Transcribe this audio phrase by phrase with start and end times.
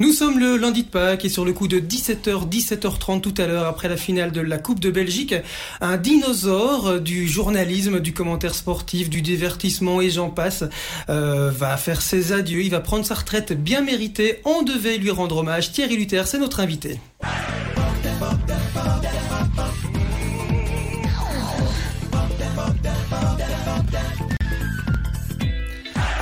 [0.00, 3.48] Nous sommes le lundi de Pâques et sur le coup de 17h, 17h30 tout à
[3.48, 5.34] l'heure après la finale de la Coupe de Belgique,
[5.80, 10.62] un dinosaure du journalisme, du commentaire sportif, du divertissement et j'en passe
[11.08, 12.62] euh, va faire ses adieux.
[12.62, 14.40] Il va prendre sa retraite bien méritée.
[14.44, 15.72] On devait lui rendre hommage.
[15.72, 17.00] Thierry Luther, c'est notre invité.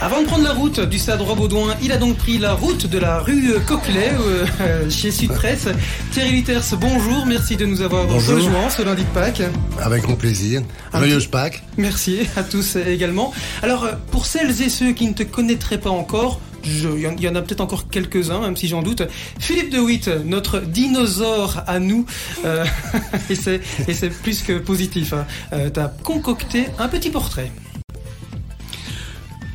[0.07, 2.96] Avant de prendre la route du stade Robaudouin, il a donc pris la route de
[2.96, 4.12] la rue Coquelet
[4.61, 5.66] euh, chez Sud Presse.
[6.12, 9.42] Thierry Litters, bonjour, merci de nous avoir rejoints ce lundi de Pâques.
[9.83, 10.62] Avec grand plaisir.
[10.95, 11.64] Joyeuse Pâques.
[11.77, 13.34] Merci à tous également.
[13.64, 17.34] Alors, euh, pour celles et ceux qui ne te connaîtraient pas encore, il y en
[17.34, 19.02] a peut-être encore quelques-uns, même si j'en doute.
[19.41, 22.06] Philippe de Witt, notre dinosaure à nous,
[22.45, 22.64] euh,
[23.30, 25.12] et c'est plus que positif.
[25.12, 25.27] Hein.
[25.52, 27.50] Euh, tu as concocté un petit portrait.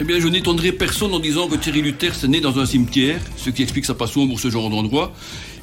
[0.02, 3.22] Eh bien, je n'étonnerai personne en disant que Thierry Luther s'est né dans un cimetière,
[3.38, 5.14] ce qui explique sa passion pour ce genre d'endroit,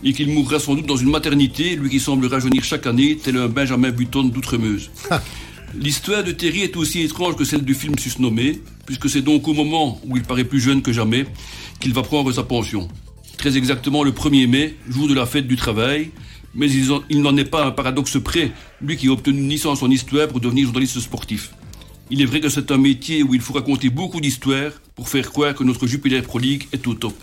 [0.04, 3.36] et qu'il mourra sans doute dans une maternité, lui qui semble rajeunir chaque année, tel
[3.36, 4.92] un Benjamin Button d'Outremeuse.
[5.74, 9.54] L'histoire de Thierry est aussi étrange que celle du film susnommé, puisque c'est donc au
[9.54, 11.26] moment où il paraît plus jeune que jamais
[11.80, 12.86] qu'il va prendre sa pension.
[13.38, 16.10] Très exactement le 1er mai, jour de la fête du travail,
[16.54, 19.90] mais il n'en est pas un paradoxe près, lui qui a obtenu une licence en
[19.90, 21.50] histoire pour devenir journaliste sportif.
[22.10, 25.30] Il est vrai que c'est un métier où il faut raconter beaucoup d'histoires pour faire
[25.30, 27.14] croire que notre Jupiter proligue est au top.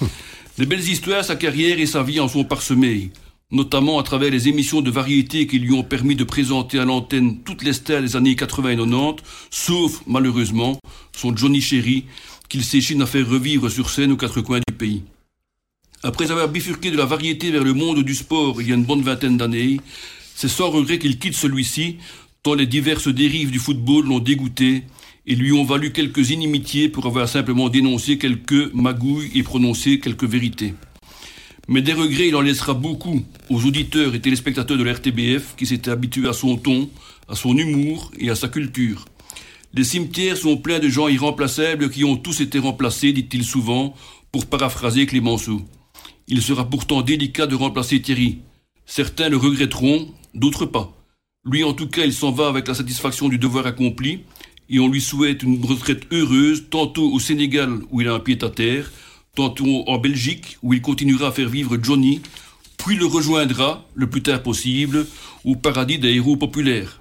[0.58, 3.10] Les belles histoires, sa carrière et sa vie en sont parsemées,
[3.50, 7.38] notamment à travers les émissions de variété qui lui ont permis de présenter à l'antenne
[7.44, 10.78] toutes les stars des années 80 et 90, sauf, malheureusement,
[11.16, 12.04] son Johnny Chéri,
[12.48, 15.02] qu'il s'échine à faire revivre sur scène aux quatre coins du pays.
[16.02, 18.84] Après avoir bifurqué de la variété vers le monde du sport il y a une
[18.84, 19.80] bonne vingtaine d'années,
[20.34, 21.98] c'est sans regret qu'il quitte celui-ci
[22.42, 24.84] tant les diverses dérives du football l'ont dégoûté
[25.26, 30.24] et lui ont valu quelques inimitiés pour avoir simplement dénoncé quelques magouilles et prononcé quelques
[30.24, 30.74] vérités.
[31.68, 35.90] Mais des regrets, il en laissera beaucoup aux auditeurs et téléspectateurs de l'RTBF qui s'étaient
[35.90, 36.90] habitués à son ton,
[37.28, 39.04] à son humour et à sa culture.
[39.72, 43.94] Les cimetières sont pleins de gens irremplaçables qui ont tous été remplacés, dit-il souvent,
[44.32, 45.62] pour paraphraser Clémenceau.
[46.26, 48.38] Il sera pourtant délicat de remplacer Thierry.
[48.84, 50.99] Certains le regretteront, d'autres pas.
[51.44, 54.20] Lui, en tout cas, il s'en va avec la satisfaction du devoir accompli,
[54.68, 58.38] et on lui souhaite une retraite heureuse, tantôt au Sénégal, où il a un pied
[58.42, 58.92] à terre,
[59.34, 62.20] tantôt en Belgique, où il continuera à faire vivre Johnny,
[62.76, 65.06] puis le rejoindra, le plus tard possible,
[65.44, 67.00] au paradis des héros populaires.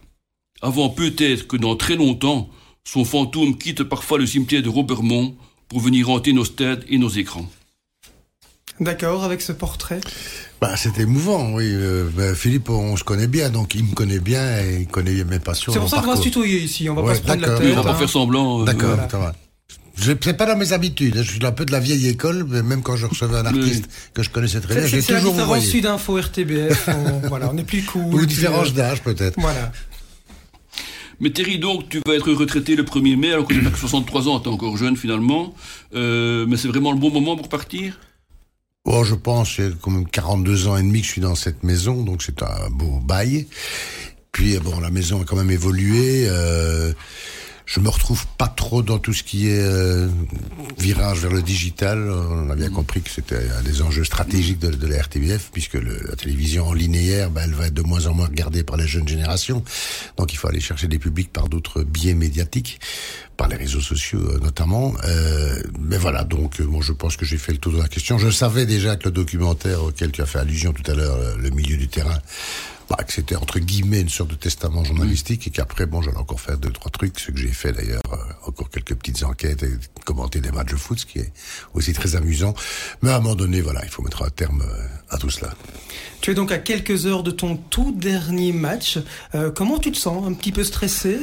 [0.62, 2.50] Avant peut-être que dans très longtemps,
[2.86, 5.36] son fantôme quitte parfois le cimetière de Robermont
[5.68, 7.50] pour venir hanter nos stades et nos écrans.
[8.80, 10.00] D'accord avec ce portrait?
[10.62, 11.70] Bah, c'est émouvant, oui.
[11.72, 15.24] Euh, bah, Philippe, on se connaît bien, donc il me connaît bien et il connaît
[15.24, 15.72] mes passions.
[15.72, 17.74] C'est pour ça qu'on va se tutoyer ici, on va pas se prendre la tête.
[17.78, 18.62] on va pas faire semblant.
[18.62, 19.34] Euh, d'accord, ça va.
[20.02, 21.18] C'est pas dans mes habitudes.
[21.18, 23.90] Je suis un peu de la vieille école, mais même quand je recevais un artiste
[24.14, 26.90] que je connaissais très bien, j'ai toujours C'est la différence Sud-Info, RTBF.
[26.90, 28.14] on, voilà, on est plus cool.
[28.14, 29.38] Ou différence d'âge, peut-être.
[29.38, 29.74] Voilà.
[31.20, 33.78] Mais Thierry, donc, tu vas être retraité le 1er mai, alors que tu n'as que
[33.78, 35.54] 63 ans, tu es encore jeune finalement.
[35.94, 38.00] Euh, mais c'est vraiment le bon moment pour partir?
[38.86, 42.02] Oh, je pense, c'est comme 42 ans et demi que je suis dans cette maison,
[42.04, 43.48] donc c'est un beau bail.
[44.32, 46.28] Puis bon, la maison a quand même évolué.
[46.28, 46.94] Euh,
[47.70, 50.08] je me retrouve pas trop dans tout ce qui est euh,
[50.80, 52.10] virage vers le digital.
[52.10, 55.76] On a bien compris que c'était un des enjeux stratégiques de, de la RTBF, puisque
[55.76, 58.76] le, la télévision en linéaire, ben, elle va être de moins en moins regardée par
[58.76, 59.64] les jeunes générations.
[60.18, 62.80] Donc il faut aller chercher des publics par d'autres biais médiatiques,
[63.38, 64.96] par les réseaux sociaux euh, notamment.
[65.04, 68.18] Euh, mais voilà, donc bon, je pense que j'ai fait le tour de la question.
[68.18, 71.50] Je savais déjà que le documentaire auquel tu as fait allusion tout à l'heure, le
[71.52, 72.18] milieu du terrain,
[72.90, 76.42] bah, que c'était entre guillemets une sorte de testament journalistique et qu'après, bon, j'allais encore
[76.42, 78.18] faire deux, trois trucs, ce que j'ai fait d'ailleurs, euh,
[78.48, 79.72] encore quelques petites enquêtes et
[80.06, 81.32] commenter des matchs de foot, ce qui est
[81.74, 82.56] aussi très amusant.
[83.02, 85.54] Mais à un moment donné, voilà, il faut mettre un terme euh, à tout cela.
[86.22, 88.98] Tu es donc à quelques heures de ton tout dernier match.
[89.36, 90.28] Euh, comment tu te sens?
[90.28, 91.18] Un petit peu stressé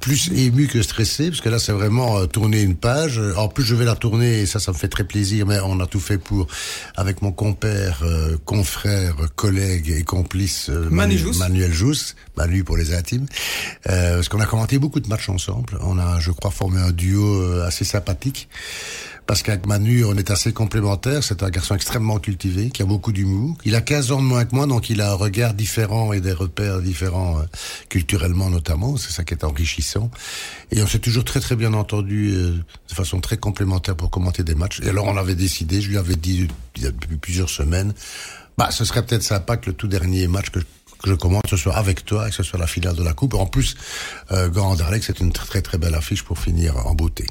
[0.00, 3.20] plus ému que stressé, parce que là c'est vraiment euh, tourner une page.
[3.36, 5.80] En plus je vais la tourner et ça ça me fait très plaisir, mais on
[5.80, 6.46] a tout fait pour,
[6.96, 13.26] avec mon compère, euh, confrère, collègue et complice euh, Manuel Jousse, Manu pour les intimes,
[13.84, 15.78] parce qu'on a commenté beaucoup de matchs ensemble.
[15.82, 18.48] On a, je crois, formé un duo assez sympathique
[19.28, 21.22] parce qu'avec Manu, on est assez complémentaires.
[21.22, 23.58] C'est un garçon extrêmement cultivé, qui a beaucoup d'humour.
[23.66, 26.22] Il a 15 ans de moins que moi, donc il a un regard différent et
[26.22, 27.42] des repères différents, euh,
[27.90, 28.96] culturellement notamment.
[28.96, 30.10] C'est ça qui est enrichissant.
[30.70, 32.52] Et on s'est toujours très très bien entendu euh,
[32.88, 34.80] de façon très complémentaire pour commenter des matchs.
[34.80, 37.92] Et alors on avait décidé, je lui avais dit il y a depuis plusieurs semaines,
[38.56, 40.60] bah ce serait peut-être sympa que le tout dernier match que
[41.00, 41.14] que je
[41.48, 43.34] ce soit avec toi et que ce soit la finale de la coupe.
[43.34, 43.76] En plus,
[44.32, 47.26] euh, Grand c'est une très très belle affiche pour finir en beauté.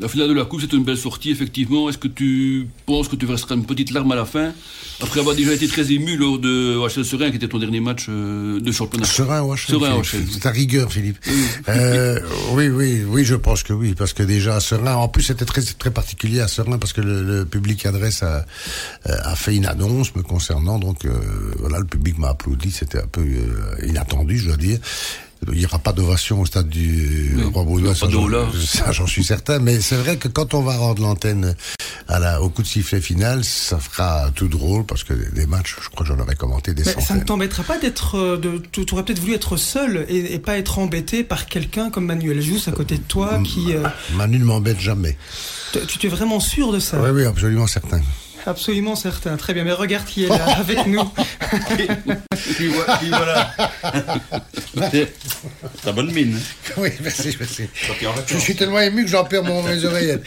[0.00, 1.88] La finale de la Coupe, c'est une belle sortie, effectivement.
[1.88, 4.52] Est-ce que tu penses que tu verseras une petite larme à la fin
[5.00, 8.06] Après avoir déjà été très ému lors de HL Serein, qui était ton dernier match
[8.08, 9.06] euh, de championnat?
[9.06, 9.56] Serein HL.
[9.56, 11.18] Serein C'est ta rigueur, Philippe.
[11.68, 12.18] Euh,
[12.52, 13.94] oui, oui, oui, je pense que oui.
[13.96, 17.44] Parce que déjà, Serein, en plus, c'était très, très particulier à Serein parce que le,
[17.44, 18.44] public adresse a,
[19.04, 20.80] a, fait une annonce me concernant.
[20.80, 21.12] Donc, euh,
[21.60, 22.72] voilà, le public m'a applaudi.
[22.72, 23.24] C'était un peu
[23.86, 24.78] inattendu, je dois dire.
[25.52, 27.94] Il n'y aura pas d'ovation au stade du Roi Baudouin,
[28.66, 29.58] ça j'en suis certain.
[29.58, 31.54] Mais c'est vrai que quand on va rendre l'antenne
[32.08, 35.76] à la, au coup de sifflet final, ça fera tout drôle parce que des matchs,
[35.82, 38.62] je crois que j'en aurais commenté des mais Ça ne t'embêtera pas d'être, euh, de,
[38.70, 42.68] tu aurais peut-être voulu être seul et, pas être embêté par quelqu'un comme Manuel Jousse
[42.68, 43.74] à côté de toi qui.
[43.74, 45.16] Euh, Manu ne m'embête jamais.
[45.72, 47.00] Tu, tu es vraiment sûr de ça?
[47.00, 48.00] Oui, oui, absolument certain.
[48.46, 49.36] Absolument certain.
[49.36, 49.64] Très bien.
[49.64, 51.04] Mais regarde qui est là avec nous.
[52.56, 53.54] qui, voilà.
[55.82, 56.38] T'as bonne mine.
[56.76, 57.64] Oui, merci, merci.
[58.26, 60.26] Je suis tellement ému que j'en perds mon, mes oreillettes.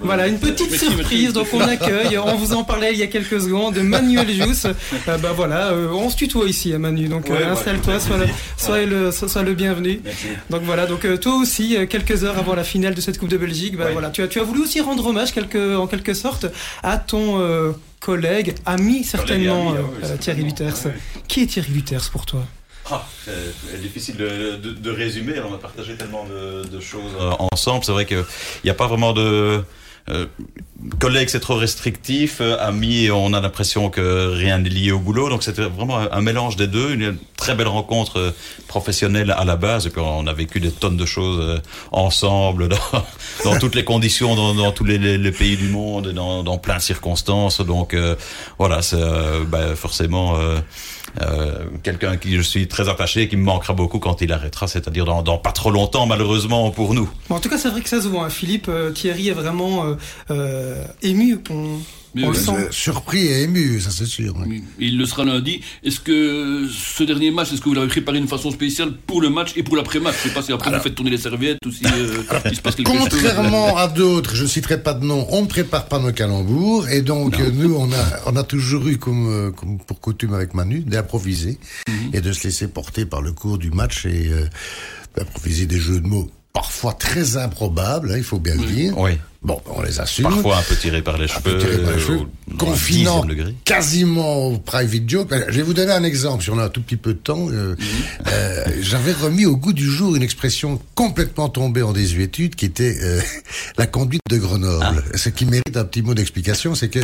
[0.00, 1.32] voilà, une petite surprise.
[1.32, 4.66] Donc on accueille, on vous en parlait il y a quelques secondes, de Manuel Jousse.
[4.66, 7.08] Euh, bah voilà, euh, on se tutoie ici, à hein, Manu.
[7.08, 10.00] Donc euh, installe-toi, sois, le, sois, le, sois le bienvenu.
[10.48, 13.76] Donc voilà, donc toi aussi, quelques heures avant la finale de cette Coupe de Belgique,
[13.76, 16.46] bah, voilà, tu as, tu as voulu aussi rendre hommage quelque, en quelque sorte
[16.82, 19.74] à ton collègue, ami certainement,
[20.20, 20.88] Thierry Luters.
[21.28, 22.42] Qui est Thierry Luters pour toi?
[22.90, 25.34] Ah, c'est difficile de, de, résumer.
[25.40, 27.84] On a partagé tellement de, choses euh, ensemble.
[27.84, 28.24] C'est vrai qu'il
[28.64, 29.62] n'y a pas vraiment de
[30.08, 30.26] euh,
[30.98, 32.38] collègues, c'est trop restrictif.
[32.40, 35.28] Euh, amis, on a l'impression que rien n'est lié au boulot.
[35.28, 36.94] Donc c'était vraiment un, mélange des deux.
[36.94, 38.34] Une très belle rencontre
[38.68, 39.86] professionnelle à la base.
[39.86, 41.60] Et puis on a vécu des tonnes de choses
[41.92, 43.04] ensemble, dans,
[43.44, 46.82] dans toutes les conditions, dans, dans tous les, pays du monde, dans, dans plein de
[46.82, 47.60] circonstances.
[47.60, 47.96] Donc
[48.58, 48.96] voilà, c'est
[49.46, 50.58] bah, forcément euh,
[51.82, 55.04] quelqu'un qui je suis très attaché et qui me manquera beaucoup quand il arrêtera, c'est-à-dire
[55.04, 57.08] dans, pas trop longtemps malheureusement pour nous.
[57.30, 58.24] en tout cas, c'est vrai que ça se voit.
[58.24, 58.30] Hein.
[58.30, 59.96] Philippe euh, Thierry est vraiment
[60.30, 60.84] euh,
[62.24, 62.48] euh ému.
[62.48, 64.34] On Surpris et ému, ça c'est sûr.
[64.78, 65.60] Il le sera lundi.
[65.82, 69.30] Est-ce que ce dernier match, est-ce que vous l'avez préparé d'une façon spéciale pour le
[69.30, 70.14] match et pour l'après-match?
[70.22, 72.60] Je sais pas si après vous faites tourner les serviettes ou si euh, il se
[72.60, 73.22] passe quelque contrairement chose.
[73.22, 76.88] Contrairement à d'autres, je ne citerai pas de nom, on ne prépare pas nos calembours
[76.88, 80.54] et donc nous on a on a toujours eu comme, euh, comme pour coutume avec
[80.54, 81.58] Manu d'improviser
[81.88, 82.10] mhm.
[82.14, 84.46] et de se laisser porter par le cours du match et euh,
[85.16, 88.98] d'improviser des jeux de mots parfois très improbables, hein, il faut bien le dire.
[88.98, 89.12] Oui.
[89.42, 90.24] Bon, on les assume.
[90.24, 91.58] Parfois un peu tiré par les cheveux.
[91.58, 92.20] Par les cheveux.
[92.58, 93.24] Confinant
[93.64, 95.34] quasiment au private joke.
[95.48, 97.48] Je vais vous donner un exemple, si on a un tout petit peu de temps.
[97.50, 97.76] Euh, mhm.
[98.28, 102.96] euh, J'avais remis au goût du jour une expression complètement tombée en désuétude qui était
[103.02, 103.20] euh,
[103.78, 104.84] la conduite de Grenoble.
[105.12, 105.16] Ah.
[105.16, 107.00] Ce qui mérite un petit mot d'explication, c'est que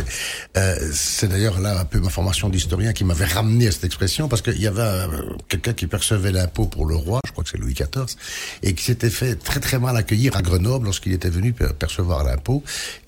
[0.93, 4.43] c'est d'ailleurs là un peu ma formation d'historien qui m'avait ramené à cette expression parce
[4.43, 5.06] qu'il y avait
[5.49, 8.17] quelqu'un qui percevait l'impôt pour le roi, je crois que c'est Louis XIV,
[8.62, 12.36] et qui s'était fait très très mal accueillir à Grenoble lorsqu'il était venu percevoir la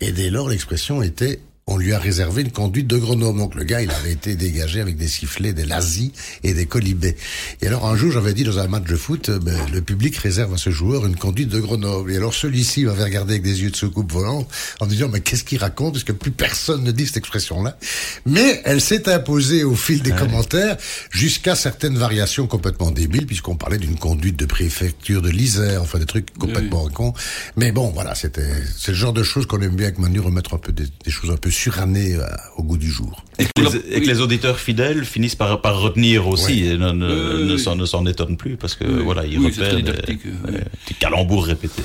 [0.00, 3.38] et dès lors, l'expression était on lui a réservé une conduite de Grenoble.
[3.38, 6.12] Donc le gars, il avait été dégagé avec des sifflets, des lazis
[6.42, 7.16] et des colibés.
[7.62, 10.16] Et alors un jour, j'avais dit dans un match de foot, euh, ben, le public
[10.16, 12.12] réserve à ce joueur une conduite de Grenoble.
[12.12, 14.46] Et alors celui-ci m'avait regardé avec des yeux de soucoupe volant
[14.80, 15.94] en disant, mais qu'est-ce qu'il raconte?
[15.94, 17.78] Parce que plus personne ne dit cette expression-là.
[18.26, 20.76] Mais elle s'est imposée au fil des commentaires
[21.10, 26.06] jusqu'à certaines variations complètement débiles, puisqu'on parlait d'une conduite de préfecture de l'Isère, enfin des
[26.06, 27.14] trucs complètement cons.
[27.56, 28.42] Mais bon, voilà, c'était
[28.76, 31.10] c'est le genre de choses qu'on aime bien avec Manu remettre un peu des, des
[31.10, 33.24] choses un peu suranné euh, au goût du jour.
[33.38, 37.56] Et que, les, auditeurs fidèles finissent par, par retenir aussi et ne, ne,
[37.86, 41.82] s'en étonnent plus parce que voilà, ils repèrent des, des, calembours répétés.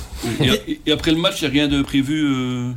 [0.85, 2.71] Et, après le match, il n'y a rien de prévu euh,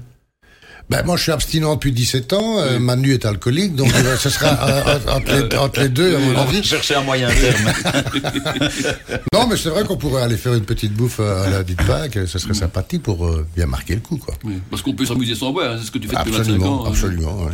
[0.92, 2.58] ben, moi, je suis abstinent depuis 17 ans.
[2.58, 4.98] Euh, Manu est alcoolique, donc euh, ce sera euh,
[5.58, 6.62] entre, les, deux, à mon avis.
[6.62, 7.72] chercher un moyen terme.
[9.32, 12.18] non, mais c'est vrai qu'on pourrait aller faire une petite bouffe à la dite Pâques.
[12.26, 14.34] Ce serait sympathique pour bien marquer le coup, quoi.
[14.70, 15.72] parce qu'on peut s'amuser sans boire.
[15.72, 17.46] Hein, c'est ce que tu fais depuis absolument, 25 ans.
[17.48, 17.50] Absolument,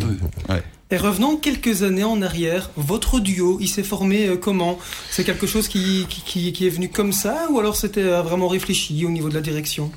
[0.90, 2.71] Et revenons quelques années en arrière.
[2.76, 4.80] Votre duo, il s'est formé comment?
[5.11, 9.04] C'est quelque chose qui, qui, qui, est venu comme ça ou alors c'était vraiment réfléchi
[9.04, 9.92] au niveau de la direction?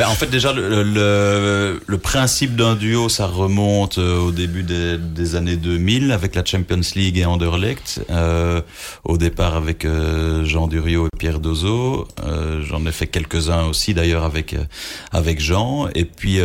[0.00, 4.96] En fait, déjà, le, le, le principe d'un duo, ça remonte euh, au début des,
[4.96, 8.00] des, années 2000 avec la Champions League et Anderlecht.
[8.08, 8.62] Euh,
[9.04, 12.08] au départ avec euh, Jean Duriot et Pierre Dozo.
[12.24, 14.56] Euh, J'en ai fait quelques-uns aussi d'ailleurs avec
[15.10, 15.88] avec Jean.
[15.94, 16.38] Et puis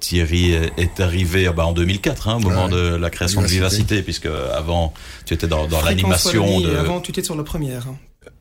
[0.00, 4.28] Thierry est arrivé bah, en 2004, hein, au moment de la création de Vivacité, puisque
[4.54, 4.92] avant
[5.24, 6.60] tu étais dans, dans l'animation.
[6.60, 6.76] De...
[6.76, 7.86] Avant, tu étais sur la première.
[7.88, 7.96] Hein.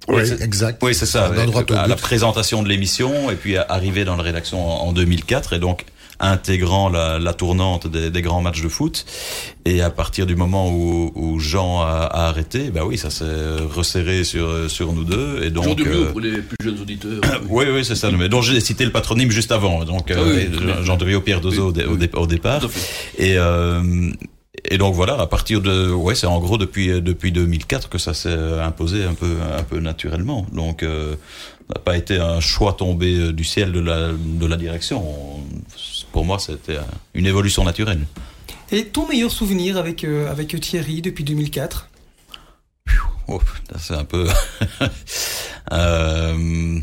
[0.08, 0.82] Oui, exact.
[0.84, 1.32] Oui, c'est ça.
[1.76, 5.86] À, la présentation de l'émission et puis arrivé dans la rédaction en, 2004 et donc
[6.20, 9.06] intégrant la, la tournante des, des, grands matchs de foot.
[9.66, 13.26] Et à partir du moment où, où Jean a, a, arrêté, bah oui, ça s'est
[13.74, 15.44] resserré sur sur nous deux.
[15.44, 17.22] Et donc Jean Dubiot pour les plus jeunes auditeurs.
[17.50, 18.12] oui, oui, c'est ça.
[18.12, 19.84] Mais dont j'ai cité le patronyme juste avant.
[19.86, 20.50] Donc ah oui,
[20.84, 22.62] Jean Pierre Dozo oui, au, dé, au, départ.
[23.18, 24.12] Et euh,
[24.66, 28.14] et donc voilà, à partir de, ouais, c'est en gros depuis depuis 2004 que ça
[28.14, 30.46] s'est imposé un peu un peu naturellement.
[30.52, 31.16] Donc, euh,
[31.70, 35.04] n'a pas été un choix tombé du ciel de la de la direction.
[36.12, 36.78] Pour moi, c'était
[37.14, 38.06] une évolution naturelle.
[38.72, 41.90] Et ton meilleur souvenir avec euh, avec Thierry depuis 2004
[43.28, 43.42] oh,
[43.80, 44.28] C'est un peu.
[45.74, 46.80] euh,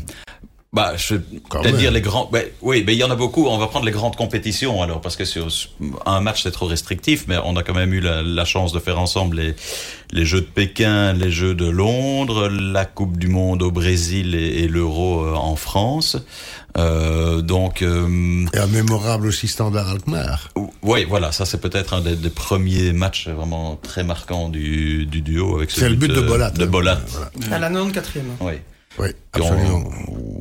[0.73, 2.29] bah, je vais dire les grands.
[2.31, 3.47] Bah, oui, mais il y en a beaucoup.
[3.47, 5.47] On va prendre les grandes compétitions alors, parce que sur
[6.05, 8.79] un match c'est trop restrictif, mais on a quand même eu la, la, chance de
[8.79, 9.55] faire ensemble les
[10.11, 14.63] les Jeux de Pékin, les Jeux de Londres, la Coupe du Monde au Brésil et,
[14.63, 16.17] et l'Euro en France.
[16.77, 17.81] Euh, donc.
[17.81, 20.49] Euh, et un mémorable aussi Standard Alkmaar.
[20.83, 25.21] Oui, voilà, ça c'est peut-être un des, des, premiers matchs vraiment très marquants du, du
[25.21, 25.71] duo avec.
[25.71, 26.51] C'est le but de Bolat.
[26.51, 26.99] De Bolat.
[27.07, 27.55] Voilà.
[27.55, 28.21] À la 94e.
[28.39, 28.53] Oui.
[28.99, 29.83] Oui, absolument.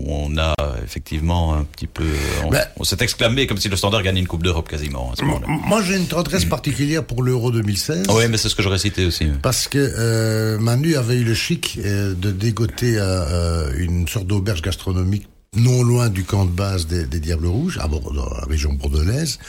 [0.07, 0.54] On, on, a
[0.85, 2.04] effectivement un petit peu.
[2.45, 5.16] On, ben, on s'est exclamé comme si le Standard gagnait une Coupe d'Europe quasiment à
[5.16, 5.47] ce moment-là.
[5.66, 8.07] Moi, j'ai une tendresse particulière pour l'Euro 2016.
[8.11, 9.28] Oui, mais c'est ce que j'aurais cité aussi.
[9.42, 14.62] Parce que euh, Manu avait eu le chic euh, de dégoter euh, une sorte d'auberge
[14.62, 18.45] gastronomique non loin du camp de base des, des Diables Rouges, à Bordeaux, dans la
[18.49, 19.40] région bordelaise,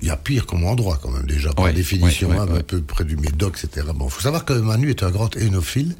[0.00, 2.60] il y a pire comme endroit quand même déjà par ouais, définition, ouais, hein, un
[2.60, 3.86] peu près du Médoc, etc.
[3.94, 5.96] Bon, faut savoir que Manu est un grand hénophile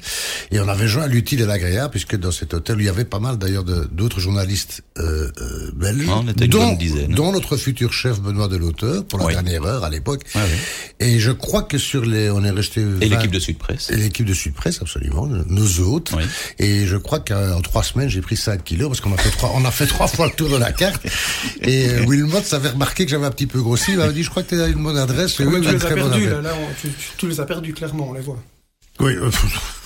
[0.51, 3.17] et on avait joint l'utile et l'agréable puisque dans cet hôtel il y avait pas
[3.17, 6.77] mal d'ailleurs d'autres journalistes euh, euh, belges, on était dont,
[7.09, 10.21] dont notre futur chef Benoît Delauteur pour la dernière heure à l'époque.
[10.99, 13.95] Et je crois que sur les, on est resté et l'équipe de Sud Presse et
[13.95, 16.11] l'équipe de Sud Presse absolument, nos hôtes.
[16.59, 19.46] Et je crois qu'en trois semaines j'ai pris 5 kilos parce qu'on a fait trois,
[19.55, 21.05] on a fait trois fois le tour de la carte.
[21.61, 23.91] Et euh, Wilmot avait remarqué que j'avais un petit peu grossi.
[23.91, 25.39] Il m'a dit, je crois que tu as une bonne adresse.
[25.39, 28.09] Oui, oui, tu, les as perdu, là, là on, tu, tu, les as perdus, clairement,
[28.09, 28.39] on les voit.
[28.99, 29.29] Oui, euh,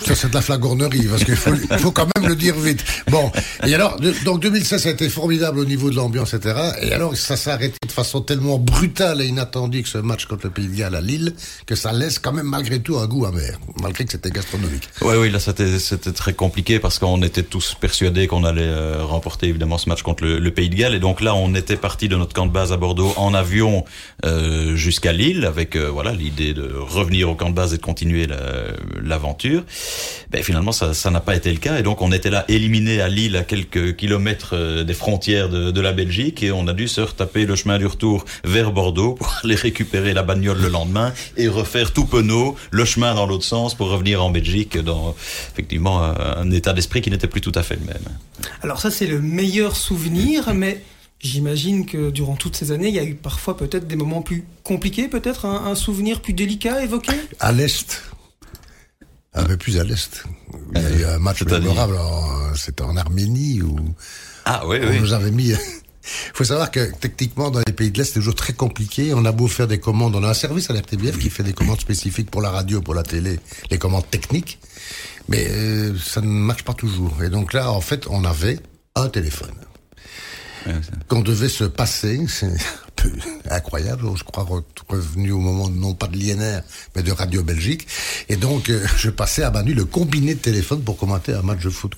[0.06, 2.84] ça c'est de la flagornerie, parce qu'il faut, faut quand même le dire vite.
[3.10, 3.32] Bon,
[3.66, 6.56] et alors, donc 2016 ça a été formidable au niveau de l'ambiance, etc.
[6.82, 10.46] Et alors, ça s'est arrêté de façon tellement brutale et inattendue que ce match contre
[10.46, 11.34] le Pays de Galles à Lille,
[11.66, 14.90] que ça laisse quand même malgré tout un goût amer, malgré que c'était gastronomique.
[15.02, 19.04] Oui, oui, là c'était c'était très compliqué parce qu'on était tous persuadés qu'on allait euh,
[19.04, 20.96] remporter évidemment ce match contre le, le, Pays de Galles.
[20.96, 23.86] Et donc là, on était parti de notre camp de base à Bordeaux en avion
[24.26, 27.82] euh, jusqu'à Lille, avec euh, voilà l'idée de revenir au camp de base et de
[27.82, 28.38] continuer la
[29.04, 29.64] l'aventure.
[30.30, 31.80] Ben, finalement, ça n'a pas été le cas.
[31.80, 35.72] Et donc, on était là éliminé à Lille, à quelques kilomètres euh, des frontières de,
[35.72, 36.44] de, la Belgique.
[36.44, 40.14] Et on a dû se retaper le chemin du retour vers Bordeaux pour aller récupérer
[40.14, 44.24] la bagnole le lendemain et refaire tout penaud le chemin dans l'autre sens pour revenir
[44.24, 45.16] en Belgique dans,
[45.52, 48.04] effectivement, un état d'esprit qui n'était plus tout à fait le même.
[48.62, 50.82] Alors ça, c'est le meilleur souvenir, mais
[51.24, 54.44] J'imagine que durant toutes ces années, il y a eu parfois peut-être des moments plus
[54.64, 57.14] compliqués, peut-être un, un, souvenir plus délicat à évoquer?
[57.40, 58.02] À l'Est,
[59.34, 60.24] un peu plus à l'est.
[60.76, 61.98] Il y a eu un match mémorable,
[62.56, 63.78] c'était en Arménie où
[64.46, 65.00] ah, oui, on oui.
[65.00, 65.50] nous avait mis.
[65.50, 65.58] Il
[66.34, 69.14] faut savoir que techniquement, dans les pays de l'Est, c'est toujours très compliqué.
[69.14, 71.54] On a beau faire des commandes, on a un service à l'RTBF qui fait des
[71.54, 74.60] commandes spécifiques pour la radio, pour la télé, les commandes techniques,
[75.30, 77.24] mais euh, ça ne marche pas toujours.
[77.24, 78.60] Et donc là, en fait, on avait
[78.96, 79.54] un téléphone
[81.08, 82.26] qu'on devait se passer.
[82.28, 83.12] C'est un peu
[83.50, 84.04] incroyable.
[84.16, 84.44] Je crois
[84.88, 86.62] revenu au moment non pas de l'INR,
[86.96, 87.88] mais de Radio Belgique.
[88.30, 91.64] Et donc, euh, je passais à Manu le combiné de téléphone pour commenter un match
[91.64, 91.94] de foot.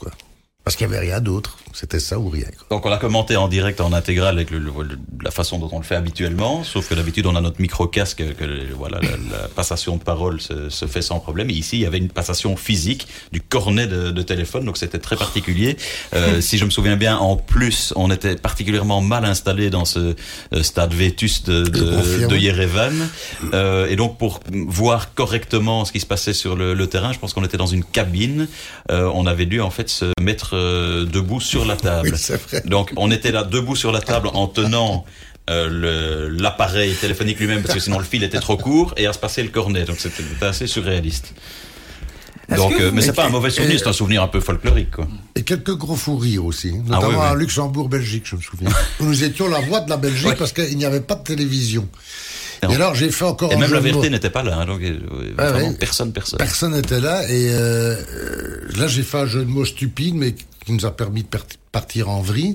[0.63, 1.57] Parce qu'il n'y avait rien d'autre.
[1.73, 2.45] C'était ça ou rien.
[2.45, 2.77] Quoi.
[2.77, 4.71] Donc on l'a commenté en direct, en intégral, avec le, le,
[5.23, 6.63] la façon dont on le fait habituellement.
[6.63, 10.69] Sauf que d'habitude, on a notre micro-casque, que voilà, la, la, passation de parole se,
[10.69, 11.49] se, fait sans problème.
[11.49, 14.99] Et ici, il y avait une passation physique du cornet de, de téléphone, donc c'était
[14.99, 15.75] très particulier.
[16.13, 20.15] Euh, si je me souviens bien, en plus, on était particulièrement mal installé dans ce
[20.53, 23.09] euh, stade vétus de, de, de Yerevan.
[23.53, 27.19] Euh, et donc pour voir correctement ce qui se passait sur le, le terrain, je
[27.19, 28.47] pense qu'on était dans une cabine.
[28.91, 32.13] Euh, on avait dû en fait se mettre euh, debout sur la table.
[32.13, 35.05] Oui, Donc on était là debout sur la table en tenant
[35.49, 39.19] euh, l'appareil téléphonique lui-même parce que sinon le fil était trop court et à se
[39.19, 39.83] passer le cornet.
[39.85, 41.33] Donc c'était assez surréaliste.
[42.49, 44.91] Donc, euh, mais c'est pas un mauvais souvenir, c'est un souvenir un peu folklorique.
[44.91, 45.07] Quoi.
[45.35, 47.25] Et quelques gros fous rires aussi, notamment ah, oui, oui.
[47.25, 48.69] à Luxembourg, Belgique, je me souviens.
[48.99, 50.35] où nous étions la voix de la Belgique ouais.
[50.35, 51.87] parce qu'il n'y avait pas de télévision.
[52.71, 53.51] Et alors j'ai fait encore.
[53.51, 54.99] Et même la vérité n'était pas là, hein, donc euh,
[55.37, 56.37] ah, vraiment, personne, personne.
[56.37, 57.95] Personne n'était là et euh,
[58.75, 61.27] là j'ai fait un jeu de mots stupide, mais qui nous a permis de
[61.73, 62.53] partir en vrille,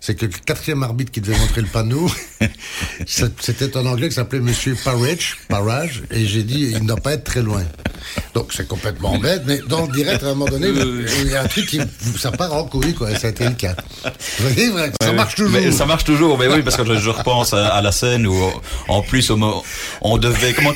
[0.00, 2.10] c'est que le quatrième arbitre qui devait montrer le panneau,
[3.06, 7.12] c'était un anglais qui s'appelait Monsieur Parage, Parage, et j'ai dit, il ne doit pas
[7.12, 7.62] être très loin.
[8.34, 10.68] Donc c'est complètement bête, mais dans le direct, à un moment donné,
[11.22, 11.80] il y a un truc qui,
[12.18, 13.76] ça part en couille, quoi, ça a été le cas.
[14.38, 14.70] Vous voyez,
[15.00, 15.60] ça marche toujours.
[15.60, 18.36] Mais ça marche toujours, mais oui, parce que je, repense à, la scène où,
[18.88, 19.30] en plus,
[20.00, 20.72] on devait, comment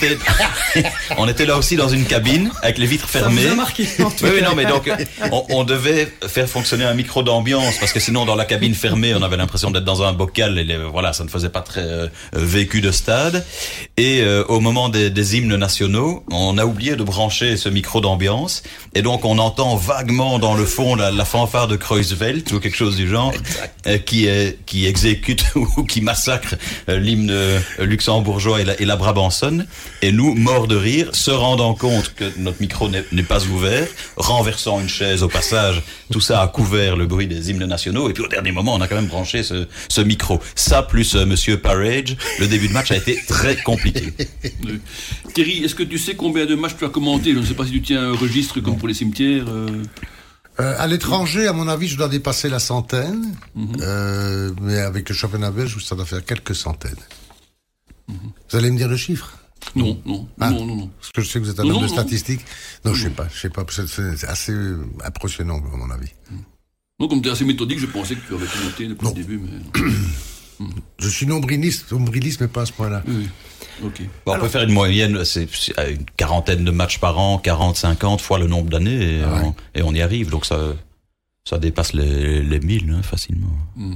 [1.18, 3.48] on était là aussi dans une cabine, avec les vitres fermées.
[3.48, 4.88] Ça marqué, oui, oui, non, mais donc,
[5.32, 9.14] on, on devait faire fonctionner un micro d'ambiance parce que sinon dans la cabine fermée
[9.14, 12.08] on avait l'impression d'être dans un bocal et voilà ça ne faisait pas très euh,
[12.34, 13.44] vécu de stade.
[13.96, 18.00] Et euh, au moment des, des, hymnes nationaux on a oublié de brancher ce micro
[18.00, 18.62] d'ambiance.
[18.94, 22.76] Et donc on entend vaguement dans le fond la, la fanfare de Kreuzveld ou quelque
[22.76, 23.32] chose du genre
[23.86, 26.56] euh, qui est qui exécute ou qui massacre
[26.86, 27.32] l'hymne
[27.78, 29.66] luxembourgeois et la, et la Brabançonne.
[30.02, 34.80] Et nous morts de rire se rendant compte que notre micro n'est pas ouvert renversant
[34.80, 38.10] une chaise au passage tout ça a couvert le bruit des hymnes nationaux.
[38.10, 40.40] Et puis au dernier moment, on a quand même branché ce, ce micro.
[40.54, 44.12] Ça, plus euh, Monsieur Parage, le début de match a été très compliqué.
[45.34, 47.64] Thierry, est-ce que tu sais combien de matchs tu as commenté Je ne sais pas
[47.64, 49.46] si tu tiens un registre comme pour les cimetières.
[49.48, 49.82] Euh...
[50.60, 53.34] Euh, à l'étranger, à mon avis, je dois dépasser la centaine.
[53.54, 53.76] Mhm.
[53.80, 57.04] euh, mais avec le championnat belge, ça doit faire quelques centaines.
[58.08, 58.16] Mhm.
[58.50, 59.38] Vous allez me dire le chiffre?
[59.76, 60.90] Non, non, ah, non, non, non.
[60.98, 62.40] Parce que je sais que vous êtes un homme de statistiques.
[62.84, 63.64] Non, je sais pas, je sais pas.
[63.68, 64.54] C'est assez
[65.04, 66.10] impressionnant, à mon avis.
[67.00, 69.14] Non, comme tu es assez méthodique, je pensais que tu avais tout noté depuis le
[69.14, 70.66] début, mais.
[70.98, 73.02] je suis nombriliste, nombriliste, mais pas à ce point-là.
[73.08, 73.26] Oui.
[74.26, 78.20] Bon, on peut faire une moyenne, c'est une quarantaine de matchs par an, 40, 50
[78.20, 79.42] fois le nombre d'années, et, ah
[79.74, 80.28] et, on y arrive.
[80.28, 80.74] Donc ça,
[81.48, 83.56] ça dépasse les, les 1000 hein, facilement.
[83.76, 83.94] Mm.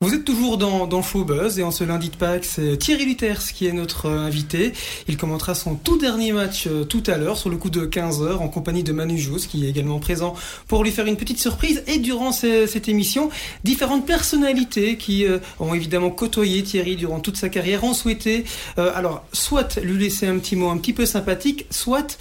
[0.00, 3.42] Vous êtes toujours dans, dans Buzz et en ce lundi de Pâques, c'est Thierry Luters
[3.52, 4.72] qui est notre euh, invité.
[5.08, 8.36] Il commentera son tout dernier match euh, tout à l'heure sur le coup de 15h
[8.36, 10.36] en compagnie de Manu Jous qui est également présent
[10.68, 11.82] pour lui faire une petite surprise.
[11.88, 13.28] Et durant cette émission,
[13.64, 18.44] différentes personnalités qui euh, ont évidemment côtoyé Thierry durant toute sa carrière ont souhaité,
[18.76, 22.18] alors, soit lui laisser un petit mot un petit peu sympathique, soit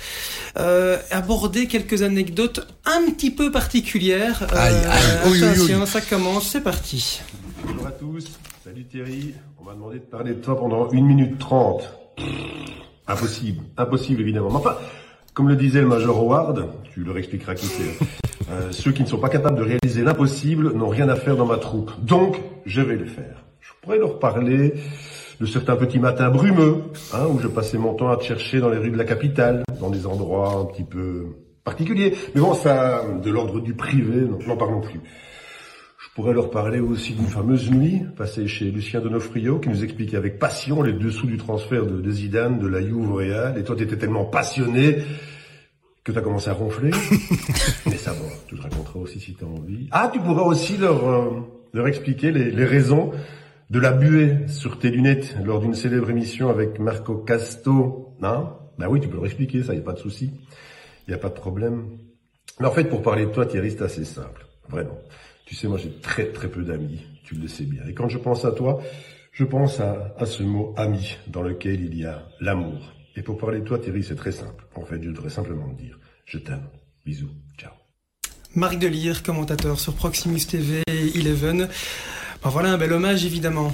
[1.12, 4.48] aborder quelques anecdotes un petit peu particulières.
[4.51, 7.22] attention, ça commence, c'est parti.
[7.67, 9.33] Bonjour à tous, salut Thierry.
[9.59, 11.83] On m'a demandé de parler de toi pendant 1 minute 30.
[13.07, 14.47] Impossible, impossible évidemment.
[14.53, 14.77] Enfin,
[15.33, 18.05] comme le disait le Major Howard, tu leur expliqueras qui c'est.
[18.50, 21.45] Euh, ceux qui ne sont pas capables de réaliser l'impossible n'ont rien à faire dans
[21.45, 21.91] ma troupe.
[22.01, 23.43] Donc, je vais le faire.
[23.59, 24.75] Je pourrais leur parler
[25.41, 26.83] de certains petits matins brumeux,
[27.13, 29.63] hein, où je passais mon temps à te chercher dans les rues de la capitale,
[29.82, 32.15] dans des endroits un petit peu particuliers.
[32.34, 35.01] Mais bon, ça, de l'ordre du privé, donc n'en parlons plus.
[36.17, 40.17] Je pourrais leur parler aussi d'une fameuse nuit passée chez Lucien Donofrio qui nous expliquait
[40.17, 43.56] avec passion les dessous du transfert de, de Zidane de la Juve au Real.
[43.56, 44.97] Et toi, tu étais tellement passionné
[46.03, 46.89] que tu as commencé à ronfler.
[47.86, 49.89] Mais ça va, tu te raconteras aussi si tu as envie.
[49.91, 53.12] Ah, tu pourras aussi leur, euh, leur expliquer les, les raisons
[53.69, 58.15] de la buée sur tes lunettes lors d'une célèbre émission avec Marco Casto.
[58.19, 58.53] Non?
[58.80, 60.32] Ben oui, tu peux leur expliquer, ça, y a pas de souci.
[61.08, 61.89] Il y a pas de problème.
[62.60, 64.47] Mais en fait, pour parler de toi, Thierry, c'est assez simple.
[64.67, 64.97] Vraiment.
[65.47, 67.81] Tu sais, moi j'ai très très peu d'amis, tu le sais bien.
[67.88, 68.81] Et quand je pense à toi,
[69.31, 72.93] je pense à, ce mot ami dans lequel il y a l'amour.
[73.15, 74.65] Et pour parler de toi, Thierry, c'est très simple.
[74.75, 76.67] En fait, je voudrais simplement te dire, je t'aime.
[77.05, 77.29] Bisous.
[77.57, 77.71] Ciao.
[78.55, 81.67] Marc Delire, commentateur sur Proximus TV 11.
[82.43, 83.73] Ben voilà un bel hommage, évidemment.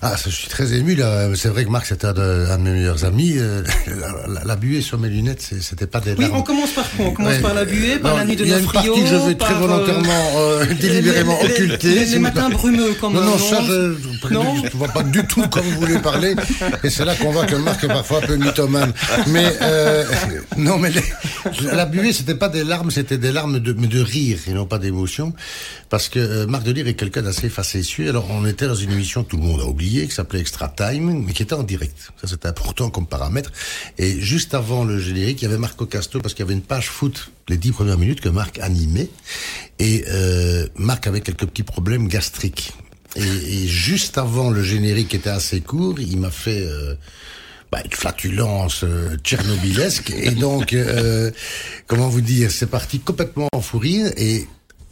[0.00, 1.28] Ah, je suis très ému là.
[1.34, 3.34] C'est vrai que Marc c'était un, de, mes meilleurs amis.
[3.36, 3.64] Euh,
[4.44, 6.32] la, buée sur mes lunettes, c'était pas des larmes.
[6.32, 7.06] Oui, on commence par quoi?
[7.06, 9.06] On commence par la buée, par la nuit de Il y a une partie que
[9.06, 12.04] je vais très euh, volontairement, euh, délibérément occulter.
[12.04, 13.24] Les, matins brumeux, quand même.
[13.24, 16.36] Non, non, ça, je ne vois pas du tout comme vous voulez parler.
[16.84, 18.92] Et c'est là qu'on voit que Marc est parfois un peu mythomane.
[19.26, 20.04] Mais euh,
[20.56, 20.92] non, mais
[21.72, 24.78] la buée, c'était pas des larmes, c'était des larmes de, de rire et non pas
[24.78, 25.32] d'émotion.
[25.90, 28.10] Parce que Marc Delire est quelqu'un d'assez facétieux.
[28.10, 31.24] Alors, on était dans une émission, tout le monde a oublié qui s'appelait Extra Time,
[31.26, 31.96] mais qui était en direct.
[32.20, 33.52] Ça, c'était important comme paramètre.
[33.98, 36.62] Et juste avant le générique, il y avait Marco Casto, parce qu'il y avait une
[36.62, 39.08] page foot, les dix premières minutes, que Marc animait.
[39.78, 42.72] Et euh, Marc avait quelques petits problèmes gastriques.
[43.16, 46.62] Et, juste avant le générique, qui était assez court, il m'a fait...
[46.62, 46.94] Euh,
[47.70, 49.16] bah, une flatulence euh,
[50.16, 51.30] et donc euh,
[51.86, 54.46] comment vous dire c'est parti complètement en fou rire et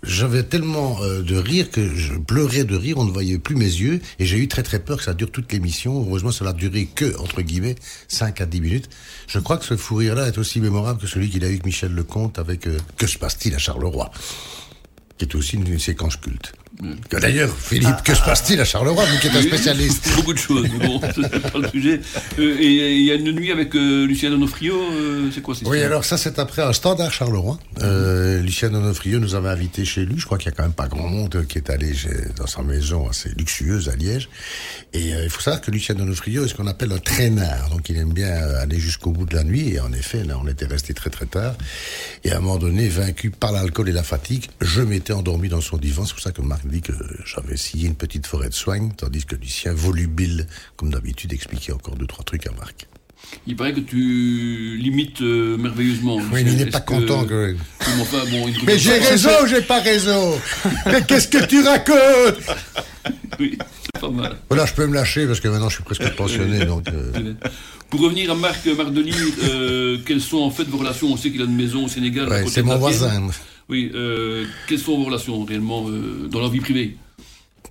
[0.07, 3.65] j'avais tellement euh, de rire que je pleurais de rire, on ne voyait plus mes
[3.65, 6.01] yeux, et j'ai eu très très peur que ça dure toute l'émission.
[6.01, 7.75] Heureusement, ça n'a duré que, entre guillemets,
[8.09, 8.89] 5 à 10 minutes.
[9.27, 11.67] Je crois que ce fou rire-là est aussi mémorable que celui qu'il a eu avec
[11.67, 14.11] Michel Lecomte avec euh, Que se passe-t-il à Charleroi?
[15.19, 16.53] Qui est aussi une, séquence culte.
[17.11, 20.67] D'ailleurs, Philippe, que se passe-t-il à Charleroi, vous qui êtes un spécialiste Beaucoup de choses,
[20.79, 22.01] mais bon, c'est pas le sujet.
[22.39, 25.67] Euh, et il y a une nuit avec euh, Lucien Donofrio, euh, c'est quoi cette
[25.69, 27.59] Oui, alors ça, c'est après un standard Charleroi.
[28.43, 30.19] Lucien Donofrio nous avait invités chez lui.
[30.19, 32.47] Je crois qu'il y a quand même pas grand monde qui est allé chez- dans
[32.47, 34.29] sa maison assez luxueuse à Liège.
[34.93, 37.71] Et il faut savoir que Lucien Donofrio est ce qu'on appelle un traîneur.
[37.71, 39.71] Donc il aime bien aller jusqu'au bout de la nuit.
[39.75, 41.55] Et en effet, là, on était resté très très tard.
[42.25, 45.61] Et à un moment donné, vaincu par l'alcool et la fatigue, je m'étais endormi dans
[45.61, 46.05] son divan.
[46.05, 46.93] C'est pour ça que Marc dit que
[47.25, 51.97] j'avais scié une petite forêt de soigne, tandis que Lucien, volubile, comme d'habitude, expliquait encore
[51.97, 52.87] deux, trois trucs à Marc.
[53.47, 56.17] Il paraît que tu limites euh, merveilleusement.
[56.17, 57.57] Oui, mais il n'est pas que- content que...
[57.81, 60.39] Mais enfin, bon, il ne Mais j'ai raison ou j'ai pas raison
[60.87, 62.57] Mais qu'est-ce que tu racontes?
[63.41, 64.37] Oui, c'est pas mal.
[64.49, 66.87] Voilà, je peux me lâcher parce que maintenant je suis presque pensionné, donc...
[66.89, 67.35] euh,
[67.91, 69.13] Pour revenir à Marc Mardoni,
[69.45, 71.13] euh, quelles sont en fait vos relations?
[71.13, 72.29] On sait qu'il a une maison au Sénégal.
[72.29, 73.29] ouais, c'est mon voisin.
[73.69, 76.97] Oui, euh, quelles sont vos relations réellement euh, dans la vie privée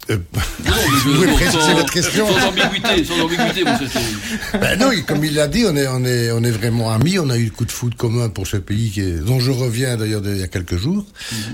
[0.09, 0.17] Euh,
[0.65, 4.59] Non, sans- votre question Sans ambiguïté, sans ambiguïté, mon cher Thierry.
[4.59, 7.17] ben non, comme il l'a dit, on est, on est, on est vraiment amis.
[7.17, 9.51] On a eu le coup de foot commun pour ce pays qui est, dont je
[9.51, 11.05] reviens d'ailleurs il y a quelques jours,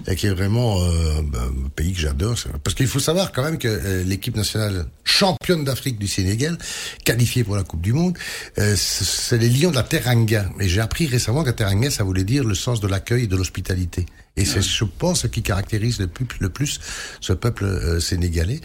[0.08, 2.36] et qui est vraiment euh, ben, un pays que j'adore.
[2.64, 6.58] Parce qu'il faut savoir quand même que euh, l'équipe nationale championne d'Afrique du Sénégal,
[7.06, 8.18] qualifiée pour la Coupe du Monde,
[8.58, 10.50] euh, c'est les Lions de la Teranga.
[10.60, 13.36] Et j'ai appris récemment que Teranga, ça voulait dire le sens de l'accueil et de
[13.38, 14.08] l'hospitalité.
[14.38, 16.80] Et c'est, je pense, ce qui caractérise le plus, le plus
[17.20, 18.62] ce peuple euh, sénégalais.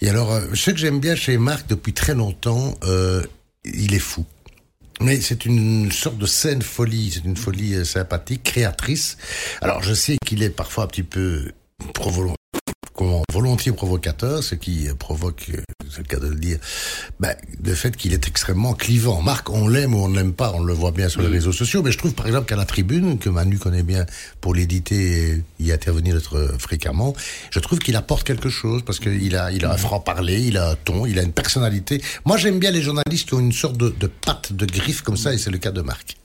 [0.00, 3.22] Et alors, euh, ce que j'aime bien chez Marc depuis très longtemps, euh,
[3.64, 4.24] il est fou.
[5.00, 9.16] Mais c'est une sorte de saine folie, c'est une folie sympathique, créatrice.
[9.60, 11.52] Alors je sais qu'il est parfois un petit peu
[11.94, 12.34] provolo-
[12.98, 16.58] comment, volontiers provocateur, ce qui provoque, euh, c'est le cas de le dire,
[17.20, 17.32] ben,
[17.64, 19.22] le fait qu'il est extrêmement clivant.
[19.22, 21.52] Marc, on l'aime ou on ne l'aime pas, on le voit bien sur les réseaux
[21.52, 24.04] sociaux, mais je trouve par exemple qu'à la tribune, que Manu connaît bien
[24.40, 26.20] pour l'éditer et y intervenir
[26.58, 27.14] fréquemment,
[27.52, 30.70] je trouve qu'il apporte quelque chose parce qu'il a, il a un franc-parler, il a
[30.70, 32.02] un ton, il a une personnalité.
[32.24, 35.16] Moi j'aime bien les journalistes qui ont une sorte de, de patte, de griffe comme
[35.16, 36.16] ça, et c'est le cas de Marc.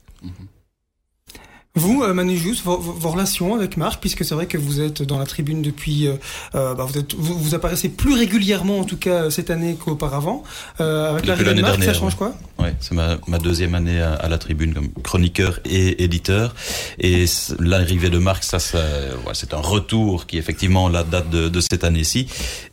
[1.76, 2.78] Vous, euh, Manu Jus, vos,
[3.10, 6.18] relations avec Marc, puisque c'est vrai que vous êtes dans la tribune depuis, euh,
[6.54, 10.44] euh, bah, vous, êtes, vous, vous apparaissez plus régulièrement en tout cas cette année qu'auparavant.
[10.82, 12.36] Euh, avec l'arrivée de Marc, ça change quoi?
[12.60, 16.54] Ouais, c'est ma, ma deuxième année à, à la tribune comme chroniqueur et éditeur.
[17.00, 17.26] Et
[17.60, 18.78] l'arrivée de Marc, ça, ça
[19.26, 22.28] ouais, c'est un retour qui effectivement la date de, de cette année-ci.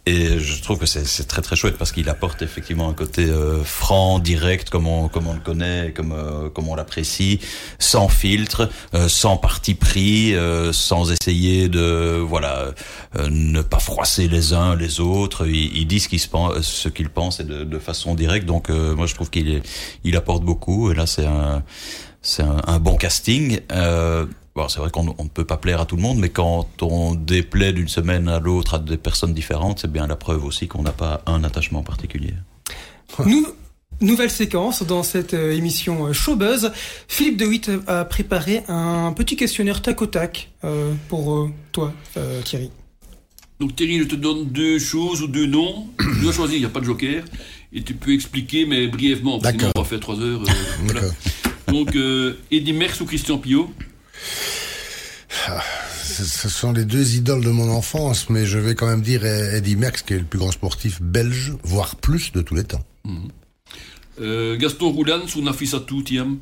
[0.05, 3.27] Et je trouve que c'est c'est très très chouette parce qu'il apporte effectivement un côté
[3.27, 7.39] euh, franc, direct, comme on comme on le connaît, comme euh, comme on l'apprécie,
[7.79, 12.73] sans filtre, euh, sans parti pris, euh, sans essayer de voilà
[13.17, 15.47] euh, ne pas froisser les uns les autres.
[15.47, 18.47] Il, il dit ce qu'il se pen- ce qu'il pense et de, de façon directe.
[18.47, 19.63] Donc euh, moi je trouve qu'il
[20.05, 20.91] il apporte beaucoup.
[20.91, 21.63] Et là c'est un
[22.23, 23.61] c'est un, bon casting.
[23.73, 24.27] Euh,
[24.57, 26.67] Bon, c'est vrai qu'on on ne peut pas plaire à tout le monde, mais quand
[26.83, 30.67] on déplaît d'une semaine à l'autre à des personnes différentes, c'est bien la preuve aussi
[30.67, 32.35] qu'on n'a pas un attachement particulier.
[34.01, 36.73] Nouvelle séquence dans cette euh, émission euh, Showbuzz.
[37.09, 41.93] Philippe De Witt a préparé un petit questionnaire tac au tac euh, pour euh, toi,
[42.17, 42.71] euh, Thierry.
[43.61, 45.87] Donc Thierry, je te donne deux choses ou deux noms.
[45.99, 47.25] Tu dois choisir, il n'y a pas de joker.
[47.73, 49.81] Et tu peux expliquer, mais brièvement, parce que sinon D'accord.
[49.81, 50.43] on va faire trois heures.
[50.43, 50.53] euh,
[50.85, 51.01] voilà.
[51.03, 51.15] D'accord.
[51.69, 53.71] Donc, euh, Eddy Merckx ou Christian Pio
[56.03, 59.25] Ce, ce sont les deux idoles de mon enfance, mais je vais quand même dire
[59.25, 62.83] Eddie Merckx, qui est le plus grand sportif belge, voire plus de tous les temps.
[64.21, 66.39] Euh, Gaston Roulans ou Nafissatou Thiam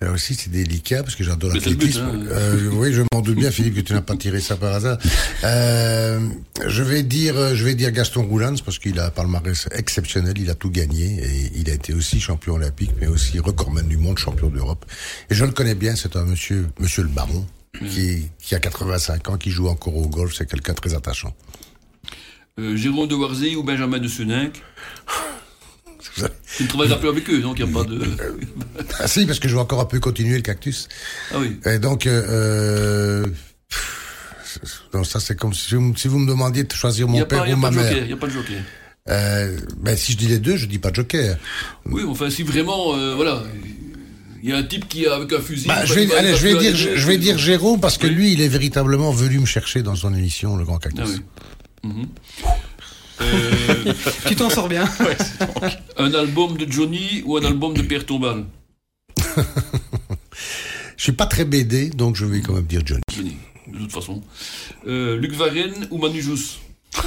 [0.00, 2.02] Là aussi, c'est délicat parce que j'adore l'athlétisme.
[2.02, 2.26] hein.
[2.30, 4.96] Euh, oui, je m'en doute bien, Philippe, que tu n'as pas tiré ça par hasard.
[5.42, 6.20] Euh,
[6.68, 10.50] je vais dire, je vais dire Gaston Roulans parce qu'il a un palmarès exceptionnel, il
[10.50, 14.18] a tout gagné et il a été aussi champion olympique, mais aussi recordman du monde,
[14.18, 14.84] champion d'Europe.
[15.30, 17.44] Et je le connais bien, c'est un monsieur, monsieur le baron,
[17.90, 21.34] qui, qui a 85 ans, qui joue encore au golf, c'est quelqu'un de très attachant.
[22.60, 24.62] euh, Jérôme de Warzé ou Benjamin de Suninck
[26.56, 28.00] Tu ne travailles plus avec eux, donc il n'y a pas de...
[29.00, 30.88] Ah si, parce que je vais encore un peu continuer le cactus.
[31.32, 31.58] Ah oui.
[31.66, 33.26] Et donc, euh, euh,
[34.92, 37.26] donc ça c'est comme si vous, si vous me demandiez de choisir n'y mon a,
[37.26, 37.88] pas- père a ou pas ma de mère.
[37.88, 38.04] joker.
[38.04, 38.56] Il y a pas de joker.
[39.10, 41.36] Euh, ben si je dis les deux, je dis pas joker.
[41.86, 43.42] Oui, enfin, si vraiment, euh, voilà,
[44.42, 45.66] il y a un type qui est avec un fusil...
[45.68, 48.06] Bah, je va- vais, allez, je vais dire, je, je vais dire Jérôme parce que
[48.06, 48.14] Oui.
[48.14, 51.04] lui, il est véritablement venu me chercher dans son émission, le Grand Cactus.
[51.06, 51.10] Ah
[51.84, 51.90] oui.
[51.90, 52.06] Mhm.
[53.20, 53.92] Euh,
[54.26, 54.88] Tu t'en sors bien.
[55.96, 58.44] un album de Johnny ou un album de Pierre Tombal
[60.96, 63.02] Je suis pas très BD, donc je vais quand même dire Johnny.
[63.14, 64.22] Johnny, de toute façon.
[64.86, 66.58] Euh, Luc Varenne ou Manu Jousse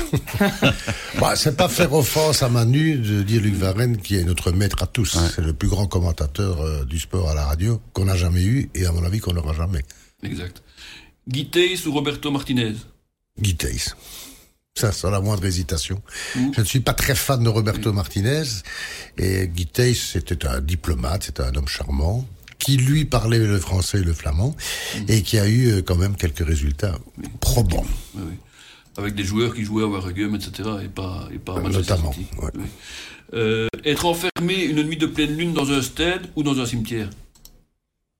[1.19, 4.82] Bah, c'est pas faire offense à Manu de dire Luc Varenne qui est notre maître
[4.84, 5.17] à tous.
[5.36, 8.69] C'est le plus grand commentateur euh, du sport à la radio qu'on n'a jamais eu
[8.76, 9.84] et à mon avis qu'on n'aura jamais.
[10.24, 10.62] Exact.
[11.28, 12.76] Guy Teis ou Roberto Martinez?
[13.39, 13.56] Guy
[14.82, 16.02] Ça, sans la moindre hésitation.
[16.36, 18.44] Je ne suis pas très fan de Roberto Martinez.
[19.18, 22.26] Et Guy c'était un diplomate, c'était un homme charmant,
[22.58, 24.56] qui lui parlait le français et le flamand,
[25.08, 26.98] et qui a eu euh, quand même quelques résultats
[27.42, 27.86] probants.
[28.98, 32.16] Avec des joueurs qui jouaient à Waregem, etc., et pas, et pas à Notamment,
[33.34, 37.10] euh, être enfermé une nuit de pleine lune dans un stade ou dans un cimetière?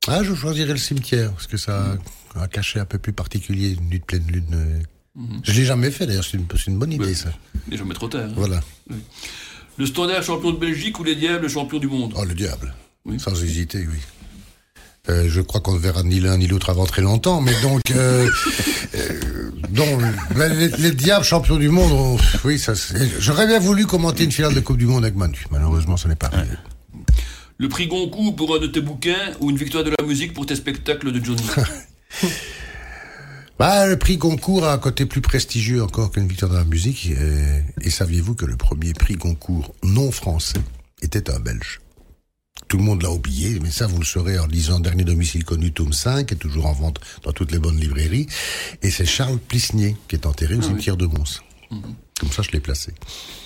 [0.08, 1.98] Ah, je choisirais le cimetière, parce que ça
[2.36, 4.84] a un cachet un peu plus particulier, une nuit de pleine lune.
[5.16, 5.42] Mhm.
[5.44, 7.30] Je l'ai jamais fait, d'ailleurs, c'est une, bonne idée, ça.
[7.72, 8.30] Jamais trop tard.
[8.30, 8.34] Hein.
[8.36, 8.62] Voilà.
[9.78, 12.74] Le standard champion de Belgique ou les diables champion du monde Oh, le diable.
[13.18, 13.98] Sans hésiter, oui.
[15.10, 17.90] Euh, je crois qu'on ne verra ni l'un ni l'autre avant très longtemps, mais donc,
[17.92, 18.30] euh,
[18.96, 19.32] euh
[20.78, 22.74] les, diables champions du monde, oui, ça.
[23.20, 25.46] J'aurais bien voulu commenter une finale de Coupe du Monde avec Manu.
[25.50, 26.56] Malheureusement, ce n'est pas arrivé.
[27.58, 30.46] Le prix Goncourt pour un de tes bouquins ou une victoire de la musique pour
[30.46, 31.44] tes spectacles de Johnny
[33.62, 37.12] Bah, le prix Goncourt a un côté plus prestigieux encore qu'une victoire de la musique.
[37.12, 40.58] Et, et saviez-vous que le premier prix Goncourt non français
[41.04, 41.80] était un Belge?
[42.68, 45.72] Tout le monde l'a oublié, mais ça vous le saurez en lisant Dernier domicile connu,
[45.72, 48.26] tome 5, qui est toujours en vente dans toutes les bonnes librairies.
[48.82, 51.44] Et c'est Charles Plisnier qui est enterré au ah cimetière de Mons.
[51.70, 51.82] Mhm.
[52.20, 52.96] Comme ça, je l'ai placé.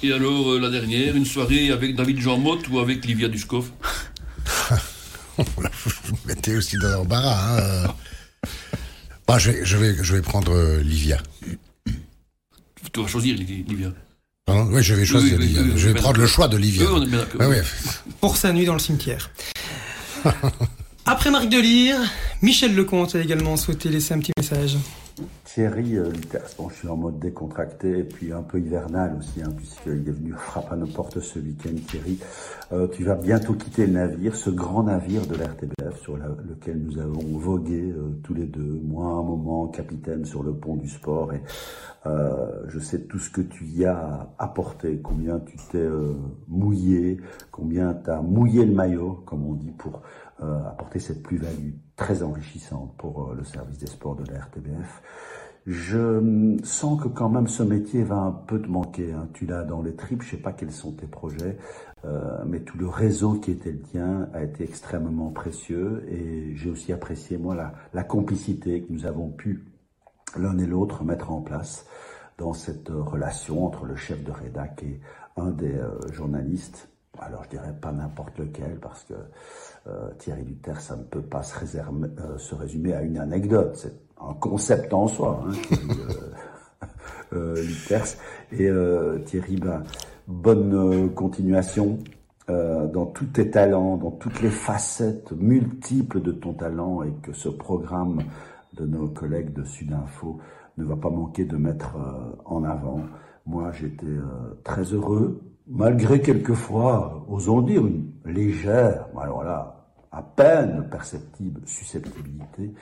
[0.02, 3.70] Et alors, euh, la dernière, une soirée avec David Jean Motte ou avec Livia Duskov
[5.38, 7.84] Vous mettez aussi dans l'embarras.
[7.84, 7.94] Hein.
[9.28, 11.18] bah, je, vais, je, vais, je vais prendre euh, Livia.
[12.94, 13.92] Tu vas choisir Livia
[14.48, 16.86] oui, je vais choisir je vais prendre le choix d'Olivia.
[18.22, 19.32] Pour sa nuit dans le cimetière.
[21.08, 21.98] Après Marc Delire,
[22.42, 24.78] Michel Lecomte a également souhaité laisser un petit message.
[25.56, 26.12] Thierry euh,
[26.58, 30.12] bon, je suis en mode décontracté et puis un peu hivernal aussi, hein, puisqu'il est
[30.12, 32.20] venu frapper à nos portes ce week-end, Thierry.
[32.74, 37.00] Euh, tu vas bientôt quitter le navire, ce grand navire de l'RTBF sur lequel nous
[37.00, 41.32] avons vogué euh, tous les deux, moi un moment capitaine sur le pont du sport
[41.32, 41.42] et
[42.68, 45.88] je sais tout ce que tu y as apporté, combien tu t'es
[46.48, 47.18] mouillé,
[47.50, 50.04] combien tu as mouillé le maillot, comme on dit, pour
[50.40, 55.02] apporter cette plus-value très enrichissante pour le service des sports de la RTBF.
[55.66, 59.12] Je sens que quand même ce métier va un peu te manquer.
[59.14, 59.28] Hein.
[59.34, 61.58] Tu l'as dans les tripes, je sais pas quels sont tes projets,
[62.46, 66.94] mais tout le réseau qui était le tien a été extrêmement précieux et j'ai aussi
[66.94, 69.66] apprécié moi la, complicité que nous avons pu
[70.38, 71.86] l'un et l'autre mettre en place
[72.38, 75.00] dans cette euh, relation entre le chef de rédac et
[75.38, 76.90] un des euh, journalistes.
[77.20, 79.14] Alors je dirais pas n'importe lequel parce que
[79.88, 83.88] euh, Thierry Luther, ça ne peut pas se, réserver, se résumer à une anecdote.
[84.30, 85.44] Un concept en soi.
[85.48, 85.54] Hein,
[88.52, 88.70] Et
[89.26, 89.84] Thierry, ben,
[90.28, 92.00] bonne continuation
[92.48, 97.50] dans tous tes talents, dans toutes les facettes multiples de ton talent et que ce
[97.50, 98.22] programme
[98.76, 100.40] de nos collègues de Sudinfo
[100.78, 103.02] ne va pas manquer de mettre euh, en avant.
[103.46, 109.75] Moi, j'étais euh, très heureux, malgré quelquefois, osons dire, une légère, alors là,
[110.16, 112.74] à peine perceptible susceptibilité.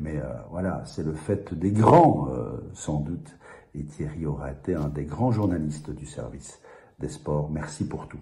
[0.00, 2.28] Mais euh, voilà, c'est le fait des grands,
[2.74, 3.36] sans doute.
[3.74, 6.60] Et Thierry aura été un des grands journalistes du service
[6.98, 7.50] des sports.
[7.50, 8.18] Merci pour tout.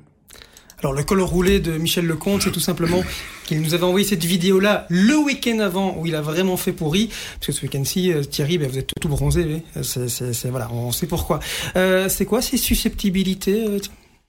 [0.80, 3.02] Alors le col roulé de Michel Lecomte, c'est tout simplement
[3.46, 7.08] qu'il nous avait envoyé cette vidéo-là le week-end avant où il a vraiment fait pourri,
[7.08, 11.08] parce que ce week-end-ci, euh, Thierry, ben, vous êtes tout bronzé, c'est, voilà, on sait
[11.08, 11.40] pourquoi.
[11.74, 13.80] Euh, c'est quoi ces susceptibilités euh,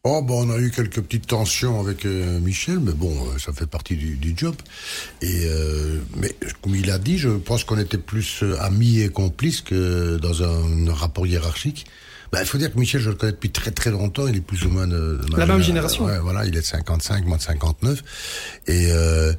[0.06, 3.98] Oh, bon, on a eu quelques petites tensions avec Michel, mais bon, ça fait partie
[3.98, 4.56] du, job.
[5.22, 5.46] Et
[6.16, 10.42] mais comme il a dit, je pense qu'on était plus amis et complices que dans
[10.42, 11.86] un rapport hiérarchique.
[12.32, 14.28] Bah, il faut dire que Michel, je le connais depuis très très longtemps.
[14.28, 16.06] Il est plus ou moins de, la même génération.
[16.06, 18.04] Ouais, voilà, il est de 55, moi de 59.
[18.68, 19.34] Et euh,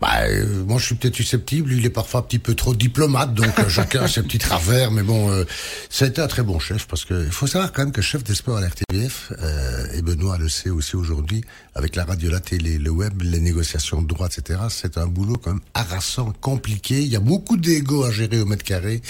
[0.00, 1.70] bah, euh, moi, je suis peut-être susceptible.
[1.70, 4.38] Lui, il est parfois un petit peu trop diplomate, donc euh, chacun a ses petits
[4.38, 4.90] travers.
[4.90, 5.44] Mais bon, euh,
[5.88, 8.02] ça a été un très bon chef parce que il faut savoir quand même que
[8.02, 11.42] chef des sports à l'RTBF, euh, et Benoît le sait aussi aujourd'hui,
[11.74, 14.60] avec la radio, la télé, le web, les négociations de droits, etc.
[14.68, 17.00] C'est un boulot quand même harassant, compliqué.
[17.00, 19.00] Il y a beaucoup d'ego à gérer au mètre carré.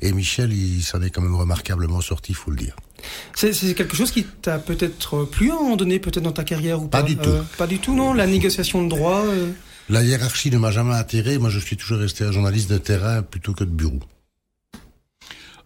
[0.00, 2.76] Et Michel, il s'en est quand même remarquablement sorti, faut le dire.
[3.34, 6.82] C'est quelque chose qui t'a peut-être plu à un moment donné, peut-être dans ta carrière
[6.82, 7.30] ou pas Pas du tout.
[7.58, 9.24] pas du tout, non La négociation de droits
[9.88, 11.38] la hiérarchie ne m'a jamais attiré.
[11.38, 14.00] Moi, je suis toujours resté un journaliste de terrain plutôt que de bureau.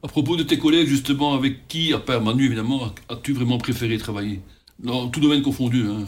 [0.02, 3.98] À propos de tes collègues, justement, avec qui, à part Manu évidemment, as-tu vraiment préféré
[3.98, 4.40] travailler?
[4.78, 5.84] Dans tout domaine confondu.
[5.86, 6.06] Hein.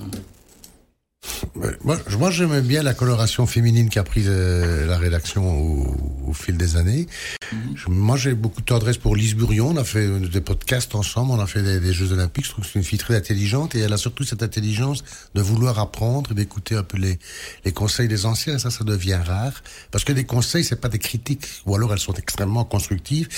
[1.84, 6.56] Moi, moi j'aimais bien la coloration féminine qu'a prise euh, la rédaction au, au, fil
[6.56, 7.06] des années.
[7.52, 7.58] Mhm.
[7.74, 9.68] je, moi, j'ai beaucoup de tendresse pour Lise Burion.
[9.68, 12.46] On a fait des podcasts ensemble, on a fait des, des Jeux Olympiques.
[12.46, 15.04] Je trouve que c'est une fille très intelligente et elle a surtout cette intelligence
[15.34, 17.18] de vouloir apprendre et d'écouter un peu les,
[17.64, 18.58] les conseils des anciens.
[18.58, 21.98] Ça, ça devient rare parce que les conseils, c'est pas des critiques ou alors elles
[21.98, 23.28] sont extrêmement constructives.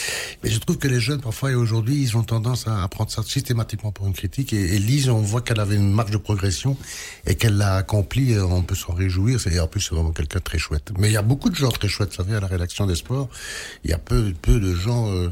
[0.43, 3.23] Mais je trouve que les jeunes, parfois et aujourd'hui, ils ont tendance à prendre ça
[3.23, 4.53] systématiquement pour une critique.
[4.53, 6.77] Et, et Lise, on voit qu'elle avait une marge de progression
[7.27, 9.39] et qu'elle l'a accompli, euh, on peut s'en réjouir.
[9.51, 10.93] Et en plus, c'est vraiment quelqu'un de très chouette.
[10.99, 12.95] Mais il y a beaucoup de gens très chouettes, vous savez, à la rédaction des
[12.95, 13.29] sports.
[13.85, 15.29] Il y a peu, peu de gens euh,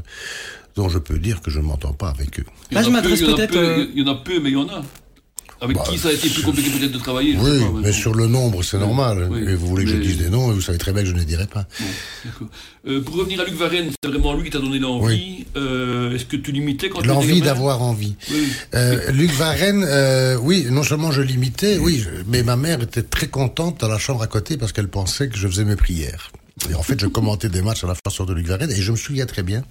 [0.75, 2.45] dont je peux dire que je ne m'entends pas avec eux.
[2.71, 3.89] Là, je m'adresse peut-être.
[3.93, 4.83] Il y en a peu, mais il y en a.
[5.63, 8.13] Avec bah, qui ça a été plus compliqué peut-être de travailler Oui, pas, mais, sur
[8.13, 9.29] le nombre, c'est normal.
[9.31, 9.95] Oui, et vous voulez que mais...
[9.95, 11.65] je dise des noms, et vous savez très bien que je ne les dirai pas.
[11.79, 12.47] Bon,
[12.89, 15.05] euh, pour revenir à Luc Varenne, c'est vraiment lui qui t'a donné l'envie.
[15.05, 15.45] Oui.
[15.55, 18.15] Euh, Est-ce que tu l'imitais quand L'envie d'avoir envie.
[18.75, 19.87] Euh, Luc Varenne,
[20.41, 24.21] oui, non seulement je l'imitais, oui, mais ma mère était très contente dans la chambre
[24.21, 26.31] à côté parce qu'elle pensait que je faisais mes prières.
[26.69, 28.91] Et en fait, je commentais des matchs à la façon de Luc Varenne et je
[28.91, 29.63] me souviens très bien.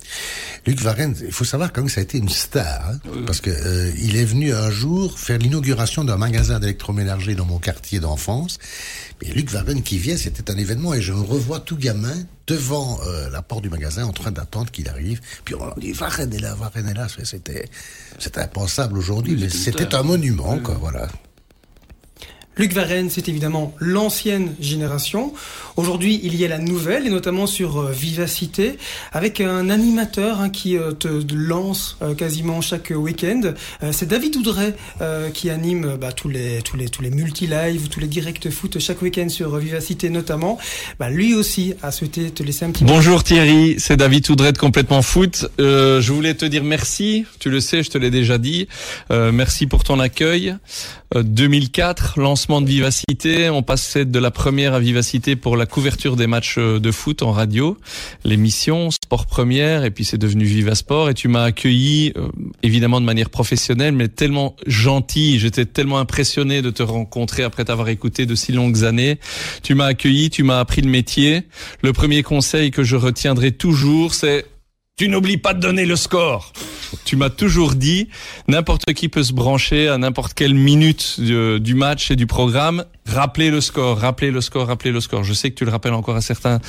[0.67, 3.23] Luc Varenne, il faut savoir quand même que ça a été une star, hein, oui.
[3.27, 7.59] parce que euh, il est venu un jour faire l'inauguration d'un magasin d'électroménager dans mon
[7.59, 8.59] quartier d'enfance.
[9.23, 12.15] Et Luc Varenne qui vient, c'était un événement et je me revois tout gamin
[12.47, 15.21] devant euh, la porte du magasin en train d'attendre qu'il arrive.
[15.45, 17.07] Puis on dit Varenne est là, Varenne est là.
[17.25, 17.69] C'était,
[18.19, 21.09] c'était impensable aujourd'hui, mais c'était un monument, quoi, voilà.
[22.59, 25.33] Luc Varenne, c'est évidemment l'ancienne génération.
[25.77, 28.77] Aujourd'hui, il y a la nouvelle, et notamment sur euh, Vivacité,
[29.13, 33.55] avec un animateur hein, qui euh, te lance euh, quasiment chaque week-end.
[33.91, 34.37] C'est David
[35.01, 38.79] euh, qui anime bah, tous les tous les tous les multi-live, tous les directs foot
[38.79, 40.59] chaque week-end sur Vivacité notamment.
[40.99, 42.85] Bah, lui aussi a souhaité te laisser un petit.
[42.85, 45.47] Bonjour Thierry, c'est David Oudret de complètement foot.
[45.59, 47.25] je voulais te dire merci.
[47.39, 48.69] Tu le sais, je te l'ai déjà dit.
[49.11, 50.57] merci pour ton accueil.
[51.15, 53.51] 2004, lancement de Vivacité.
[53.51, 57.31] On passait de la première à Vivacité pour la couverture des matchs de foot en
[57.31, 57.77] radio,
[58.25, 61.09] l'émission Sport Première, et puis c'est devenu Vivasport.
[61.09, 62.27] Et tu m'as accueilli, euh,
[62.65, 65.39] évidemment de manière professionnelle, mais tellement gentil.
[65.39, 69.21] J'étais tellement impressionné de te rencontrer après t'avoir écouté de si longues années.
[69.63, 71.43] Tu m'as accueilli, tu m'as appris le métier.
[71.81, 74.47] Le premier conseil que je retiendrai toujours, c'est
[74.97, 76.53] tu n'oublies pas de donner le score.
[77.05, 78.09] Tu m'as toujours dit,
[78.49, 82.85] n'importe qui peut se brancher à n'importe quelle minute du, match et du programme.
[83.07, 85.25] Rappelez le score, rappelez le score, rappelez le score.
[85.25, 86.61] Je sais que tu le rappelles encore à certains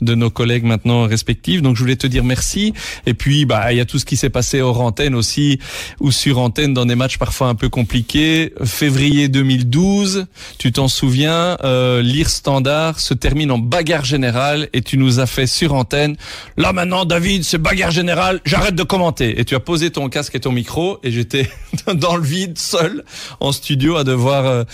[0.00, 1.60] de nos collègues maintenant respectifs.
[1.60, 2.72] Donc je voulais te dire merci.
[3.06, 5.58] Et puis, bah, il y a tout ce qui s'est passé hors antenne aussi,
[6.00, 8.54] ou sur antenne dans des matchs parfois un peu compliqués.
[8.64, 10.26] Février 2012,
[10.58, 15.26] tu t'en souviens, euh, Lire Standard se termine en bagarre générale et tu nous as
[15.26, 16.16] fait sur antenne.
[16.56, 19.38] Là maintenant, David, c'est bagarre générale, j'arrête de commenter.
[19.38, 21.50] Et tu as posé ton casque et ton micro et j'étais
[21.94, 23.04] dans le vide, seul,
[23.40, 24.64] en studio, à devoir euh,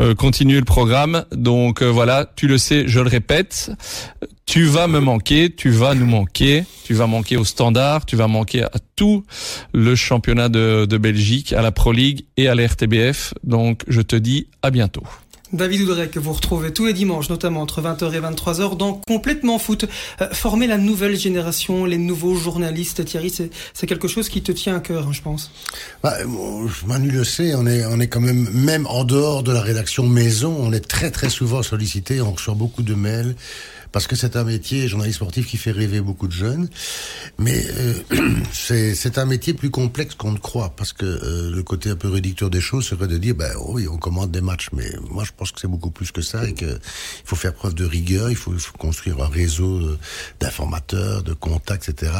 [0.00, 1.24] euh, continuer le programme.
[1.32, 3.70] Donc euh, voilà, tu le sais, je le répète,
[4.46, 8.28] tu vas me manquer, tu vas nous manquer, tu vas manquer au standard, tu vas
[8.28, 9.24] manquer à tout
[9.74, 13.34] le championnat de, Belgique, à la Pro League et à la RTBF.
[13.44, 15.02] Donc je te dis à bientôt.
[15.52, 19.58] David Oudrey que vous retrouvez tous les dimanches, notamment entre 20h et 23h dans Complètement
[19.58, 19.86] Foot.
[20.20, 23.32] Euh, former la nouvelle génération, les nouveaux journalistes, Thierry,
[23.72, 25.52] c'est quelque chose qui te tient à cœur, hein, je pense.
[26.02, 26.14] Bah,
[26.86, 30.04] Manu le sait, on est, on est quand même, même en dehors de la rédaction
[30.06, 33.36] maison, on est très très souvent sollicité, on reçoit beaucoup de mails
[33.96, 36.68] parce que c'est un métier, journaliste sportif, qui fait rêver beaucoup de jeunes.
[37.38, 37.94] Mais euh,
[38.52, 42.10] c'est un métier plus complexe qu'on ne croit, parce que euh, le côté un peu
[42.10, 45.30] réducteur des choses serait de dire, ben oui, on commande des matchs, mais moi je
[45.34, 46.78] pense que c'est beaucoup plus que ça et qu'il
[47.24, 49.80] faut faire preuve de rigueur, il faut, il faut construire un réseau
[50.40, 52.12] d'informateurs, de contacts, etc.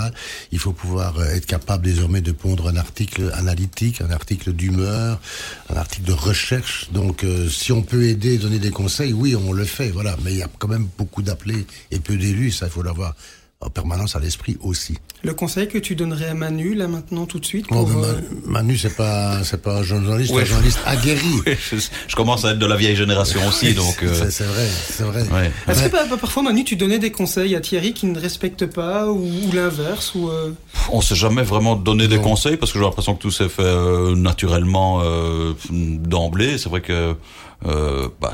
[0.52, 5.20] Il faut pouvoir être capable désormais de pondre un article analytique, un article d'humeur,
[5.68, 6.88] un article de recherche.
[6.92, 10.16] Donc euh, si on peut aider, donner des conseils, oui, on le fait, voilà.
[10.24, 13.14] Mais il y a quand même beaucoup d'appelés et peu d'élus, ça il faut l'avoir
[13.60, 14.98] en permanence à l'esprit aussi.
[15.22, 18.20] Le conseil que tu donnerais à Manu là maintenant tout de suite pour, oh, euh...
[18.44, 21.22] Manu c'est pas c'est pas un journaliste, ouais, un journaliste aguerri.
[21.46, 21.76] Ouais, je,
[22.06, 24.02] je, commence à être de la vieille génération aussi donc.
[24.02, 24.30] Euh...
[24.30, 25.22] C'est vrai, c'est vrai.
[25.22, 25.50] Ouais.
[25.68, 29.08] Est-ce que bah, parfois Manu tu donnais des conseils à Thierry qui ne respecte pas
[29.08, 30.52] ou, ou l'inverse ou euh...
[30.90, 33.62] On s'est jamais vraiment donné des conseils parce que j'ai l'impression que tout s'est fait
[33.62, 36.58] euh, naturellement euh, d'emblée.
[36.58, 37.14] C'est vrai que
[37.64, 38.32] euh, bah,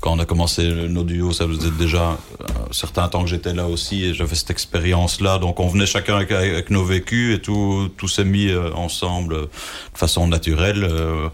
[0.00, 3.66] quand on a commencé nos duos, ça faisait déjà un certain temps que j'étais là
[3.66, 5.38] aussi et j'avais cette expérience-là.
[5.38, 9.34] Donc on venait chacun avec, avec, nos vécus et tout, tout s'est mis euh, ensemble
[9.34, 9.48] de
[9.92, 10.84] façon naturelle.
[10.84, 11.28] Euh,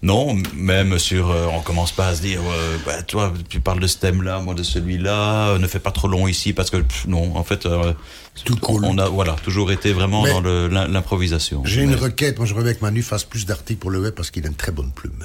[0.00, 2.40] non, même sur, euh, on commence pas à se dire,
[2.86, 6.26] bah, toi, tu parles de ce thème-là, moi de celui-là, ne fais pas trop long
[6.26, 7.68] ici parce que pff, non, en fait.
[8.44, 8.84] Tout cool.
[8.84, 11.62] On a voilà toujours été vraiment Mais dans l'improvisation.
[11.64, 12.38] J'ai une requête.
[12.38, 14.54] Moi, je reviens que Manu fasse plus d'articles pour le web parce qu'il a une
[14.54, 15.24] très bonne plume.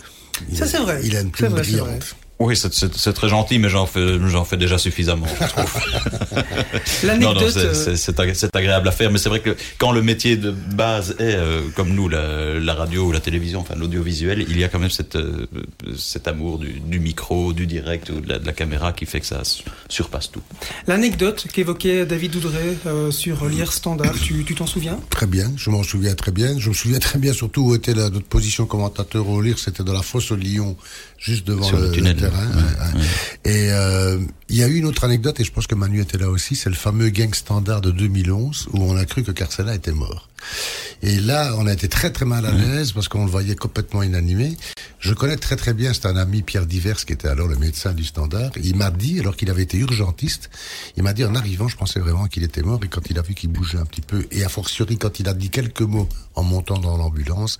[0.53, 1.01] Ça, c'est vrai.
[1.03, 2.15] Il a une plume brillante.
[2.41, 5.75] Oui, c'est très gentil, mais j'en fais, j'en fais déjà suffisamment, je trouve.
[7.03, 7.55] L'anecdote.
[7.55, 11.35] Euh, c'est agréable à faire, mais c'est vrai que quand le métier de base est,
[11.35, 14.79] euh, comme nous, la, la, radio ou la télévision, enfin l'audiovisuel, il y a quand
[14.79, 15.45] même cette, euh,
[15.95, 19.19] cet amour du, du, micro, du direct ou de la, de la, caméra qui fait
[19.19, 19.43] que ça
[19.87, 20.41] surpasse tout.
[20.87, 22.75] L'anecdote qu'évoquait David Doudray
[23.11, 24.99] sur l'IR Standard, tu t'en souviens?
[25.11, 26.57] Très bien, je m'en souviens très bien.
[26.57, 29.83] Je me souviens très bien surtout où était la, notre position commentateur au Lire, c'était
[29.83, 30.75] dans la fosse au Lyon,
[31.19, 32.30] juste devant sur le, tunnel.
[33.43, 34.19] Et euh,
[34.49, 36.55] il y a eu une autre anecdote, et je pense que Manu était là aussi,
[36.55, 40.29] c'est le fameux gang standard de 2011, où on a cru que Carcella était mort.
[41.01, 44.03] Et là, on a été très très mal à l'aise, parce qu'on le voyait complètement
[44.03, 44.55] inanimé.
[44.99, 47.93] Je connais très très bien, c'est un ami, Pierre Divers, qui était alors le médecin
[47.93, 48.51] du standard.
[48.61, 50.51] Il m'a dit, alors qu'il avait été urgentiste,
[50.95, 53.23] il m'a dit en arrivant, je pensais vraiment qu'il était mort, et quand il a
[53.23, 56.07] vu qu'il bougeait un petit peu, et a fortiori quand il a dit quelques mots
[56.35, 57.57] en montant dans l'ambulance,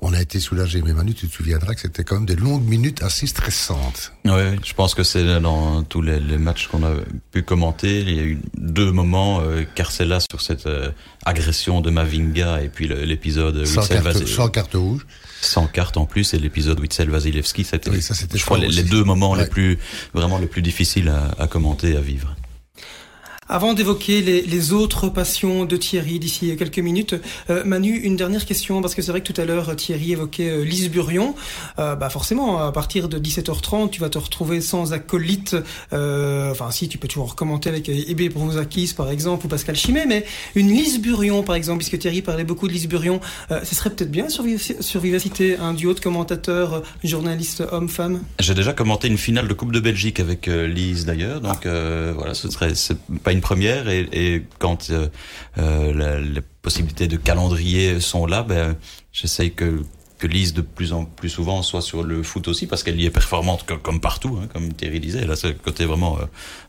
[0.00, 0.82] on a été soulagé.
[0.82, 4.12] Mais Manu, tu te souviendras que c'était quand même des longues minutes assez stressantes.
[4.24, 6.94] Oui, je pense que c'est dans tous les, matchs qu'on a
[7.32, 10.90] pu commenter, il y a eu deux moments, euh, Carcella sur cette euh,
[11.24, 15.06] agression de Mavinga et puis l'épisode sans, carte, sans carte rouge.
[15.40, 19.04] Sans carte en plus et l'épisode Witzel Vasilevski, c'était, oui, ça, je crois, les, deux
[19.04, 19.78] moments les plus,
[20.14, 22.34] vraiment les plus difficiles à, à commenter, à vivre.
[23.50, 27.14] Avant d'évoquer les, autres passions de Thierry d'ici quelques minutes,
[27.48, 30.50] euh, Manu, une dernière question, parce que c'est vrai que tout à l'heure Thierry évoquait
[30.50, 31.34] euh, Lise Burion.
[31.78, 35.56] Euh, bah forcément, à partir de 17h30, tu vas te retrouver sans acolyte.
[35.92, 40.26] Enfin, si, tu peux toujours commenter avec Ebe Brouzakis, par exemple, ou Pascal Chimé, mais
[40.54, 43.20] une Lise Burion, par exemple, puisque Thierry parlait beaucoup de Lise Burion,
[43.50, 44.44] ce serait peut-être bien sur,
[44.80, 49.72] sur Vivacité, un duo de commentateurs, journalistes homme-femme J'ai déjà commenté une finale de Coupe
[49.72, 52.72] de Belgique avec Lise, d'ailleurs, donc voilà, ce serait
[53.22, 55.08] pas une première et, et quand euh,
[55.58, 58.76] euh les possibilités de calendrier sont là, ben,
[59.12, 59.82] j'essaye que
[60.18, 63.06] que Lise de plus en plus souvent soit sur le foot aussi parce qu'elle y
[63.06, 65.24] est performante comme, partout, hein, comme Thierry disait.
[65.24, 66.18] Là, c'est le côté vraiment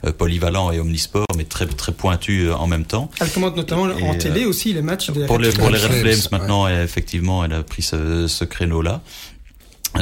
[0.06, 3.10] euh, polyvalent et omnisport, mais très très pointu en même temps.
[3.20, 5.10] Elle commande notamment en télé aussi les matchs.
[5.10, 8.82] Des pour les pour les Red Flames maintenant, effectivement, elle a pris ce, ce créneau
[8.82, 9.02] là.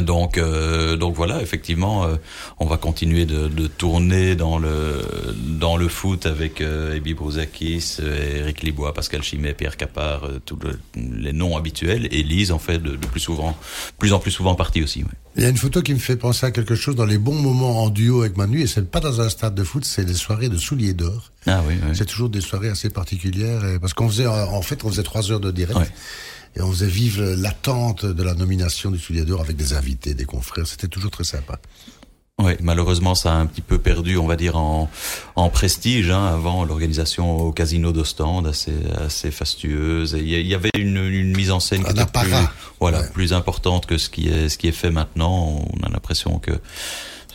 [0.01, 2.17] Donc, euh, donc voilà, effectivement, euh,
[2.59, 5.01] on va continuer de, de, tourner dans le
[5.59, 10.59] dans le foot avec euh, Ebi Brouzakis, Eric Libois, Pascal Chimet, Pierre Capard, euh, tous
[10.95, 12.09] les noms habituels.
[12.11, 13.57] Et Lise en fait de, de, plus souvent,
[13.97, 15.03] plus en plus souvent partie aussi.
[15.03, 15.11] Oui.
[15.37, 17.39] Il y a une photo qui me fait penser à quelque chose dans les bons
[17.39, 20.15] moments en duo avec Manu, et c'est pas dans un stade de foot, c'est des
[20.15, 21.31] soirées de souliers d'or.
[21.45, 21.75] Ah oui.
[21.81, 21.91] oui.
[21.93, 25.31] C'est toujours des soirées assez particulières, et, parce qu'on faisait en fait on faisait trois
[25.31, 25.79] heures de direct.
[25.79, 25.87] Ouais
[26.55, 30.25] et on faisait vivre l'attente de la nomination du Soulier d'Or avec des invités, des
[30.25, 30.67] confrères.
[30.67, 31.59] C'était toujours très sympa.
[32.39, 34.91] Oui, malheureusement, ça a un petit peu perdu, on va dire, en,
[35.35, 36.11] en prestige.
[36.11, 40.15] Hein, avant, l'organisation au Casino d'Ostende, assez, assez fastueuse.
[40.19, 42.31] Il y avait une, une, mise en scène qui était plus,
[42.79, 43.09] voilà, ouais.
[43.11, 45.65] plus importante que ce qui est, ce qui est fait maintenant.
[45.73, 46.51] On a l'impression que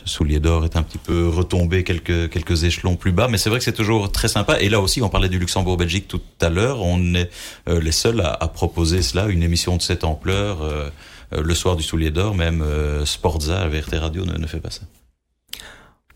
[0.04, 3.58] Soulier d'or est un petit peu retombé quelques quelques échelons plus bas, mais c'est vrai
[3.58, 4.60] que c'est toujours très sympa.
[4.60, 6.82] Et là aussi, on parlait du Luxembourg-Belgique tout à l'heure.
[6.82, 7.30] On est
[7.68, 10.90] euh, les seuls à, proposer cela, une émission de cette ampleur euh,
[11.32, 12.34] euh le soir du Soulier d'or.
[12.34, 12.64] Même
[13.04, 14.82] Sportza, VRT Radio ne, ne fait pas ça.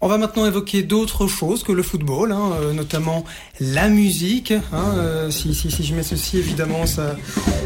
[0.02, 3.24] On va maintenant évoquer d'autres choses que le football, hein, notamment
[3.60, 4.52] la musique.
[4.52, 7.16] Hein, si, si, si, je mets ceci, évidemment, ça,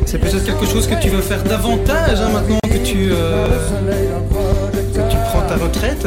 [0.07, 3.11] c'est peut-être quelque chose que tu veux faire davantage hein, maintenant que tu,
[5.51, 6.07] ta retraite.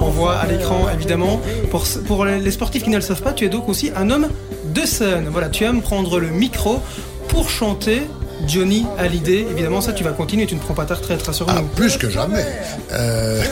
[0.00, 1.40] On voit à l'écran, évidemment,
[1.70, 4.28] pour, pour les sportifs qui ne le savent pas, tu es donc aussi un homme
[4.74, 5.28] de scène.
[5.30, 6.80] Voilà, tu aimes prendre le micro
[7.28, 8.02] pour chanter
[8.48, 9.46] Johnny Hallyday.
[9.48, 11.54] Évidemment, ça, tu vas continuer, tu ne prends pas ta retraite, rassure-nous.
[11.56, 12.44] Ah, plus que jamais.
[12.92, 13.42] Euh...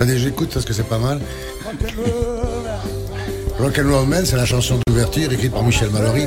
[0.16, 1.20] J'écoute parce que c'est pas mal.
[3.60, 6.26] Rock'n'Roll Man, c'est la chanson d'ouverture écrite par Michel Mallory.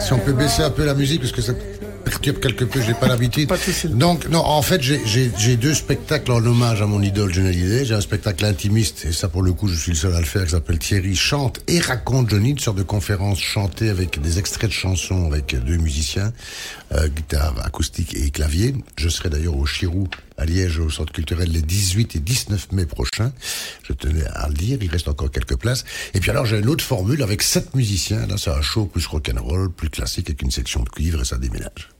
[0.00, 1.52] Si on peut baisser un peu la musique parce que ça
[2.10, 3.48] perturbe quelque peu, j'ai pas l'habitude.
[3.96, 7.84] Donc, non, en fait, j'ai deux spectacles en hommage à mon idole Hallyday.
[7.84, 10.26] J'ai un spectacle intimiste, et ça, pour le coup, je suis le seul à le
[10.26, 14.38] faire, qui s'appelle Thierry chante et raconte Johnny, une sorte de conférence chantée avec des
[14.38, 16.32] extraits de chansons avec deux musiciens,
[16.92, 18.74] euh, guitare acoustique et clavier.
[18.96, 22.86] Je serai d'ailleurs au Chirou à Liège au centre culturel les 18 et 19 mai
[22.86, 23.32] prochains.
[23.82, 25.84] Je tenais à le dire, il reste encore quelques places.
[26.14, 28.26] Et puis alors j'ai une autre formule avec sept musiciens.
[28.26, 31.36] Là c'est un show plus rock'n'roll, plus classique avec une section de cuivre et ça
[31.36, 31.90] déménage.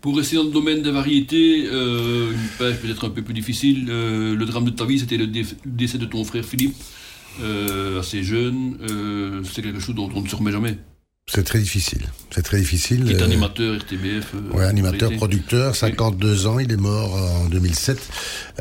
[0.00, 3.86] Pour rester dans le domaine des variétés, euh, une page peut-être un peu plus difficile.
[3.90, 6.74] Euh, le drame de ta vie, c'était le décès de ton frère Philippe,
[7.42, 8.78] euh, assez jeune.
[8.88, 10.78] Euh, c'est quelque chose dont on ne se remet jamais.
[11.32, 12.02] C'est très difficile.
[12.30, 13.04] C'est très difficile.
[13.06, 14.34] Il est animateur RTBF.
[14.52, 16.46] Ouais, animateur, producteur, 52 oui.
[16.46, 16.58] ans.
[16.58, 17.98] Il est mort en 2007.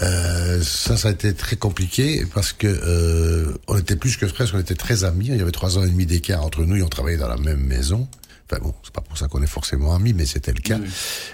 [0.04, 4.48] Euh, ça, ça a été très compliqué parce que euh, on était plus que frères,
[4.54, 5.30] on était très amis.
[5.30, 7.38] Il y avait trois ans et demi d'écart entre nous et on travaillait dans la
[7.38, 8.08] même maison.
[8.52, 10.80] Enfin bon, c'est pas pour ça qu'on est forcément amis, mais c'était le cas.
[10.80, 10.90] Oui.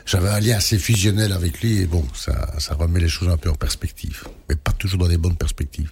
[0.05, 3.37] J'avais un lien assez fusionnel avec lui et bon, ça, ça remet les choses un
[3.37, 4.23] peu en perspective.
[4.49, 5.91] Mais pas toujours dans des bonnes perspectives.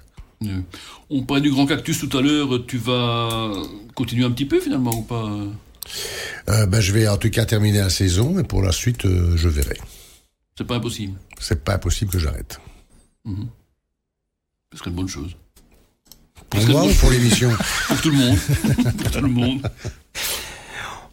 [1.09, 2.65] On parlait du grand cactus tout à l'heure.
[2.65, 3.53] Tu vas
[3.95, 5.29] continuer un petit peu finalement ou pas?
[6.49, 9.37] Euh, ben, je vais en tout cas terminer la saison et pour la suite, euh,
[9.37, 9.77] je verrai.
[10.57, 11.17] C'est pas impossible.
[11.39, 12.59] C'est pas impossible que j'arrête.
[13.25, 15.35] Ce serait une bonne chose.
[16.49, 17.49] Pour moi, ou pour l'émission?
[17.87, 18.37] Pour tout le monde.
[18.97, 19.71] pour tout le monde.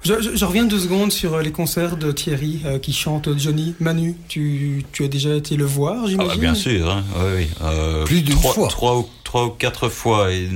[0.03, 3.37] Je, je- je reviens deux secondes sur euh, les concerts de Thierry euh, qui chante
[3.39, 3.75] Johnny.
[3.81, 7.05] Manu, tu, tu as déjà été le voir, Ah bah, j'imagine bien sûr, hein.
[7.17, 7.47] oui, oui.
[7.63, 8.69] Euh, Plus d'une trois, fois.
[8.69, 10.33] Trois, ou- trois ou quatre fois.
[10.33, 10.49] Et,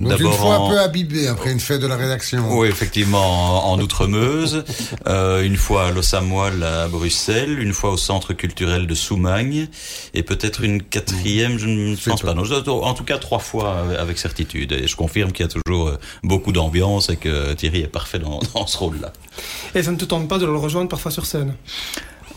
[0.00, 2.44] Donc une fois en- un peu imbibé après une fête de la rédaction.
[2.56, 4.64] Oui, effectivement, en, en Outre-Meuse,
[5.06, 9.68] euh, une fois à Los-Amoil à Bruxelles, une fois au Centre culturel de Soumagne,
[10.14, 12.28] et peut-être une quatrième, je ne pense pas.
[12.28, 12.34] pas.
[12.34, 14.72] Non, en tout cas, trois fois avec- avec certitude.
[14.72, 18.18] Et je confirme qu'il y a toujours euh, beaucoup d'ambiance et que Thierry est parfait
[18.18, 19.12] dans, dans ce rôle-là.
[19.74, 21.54] Et ça ne te tente pas de le rejoindre parfois sur scène?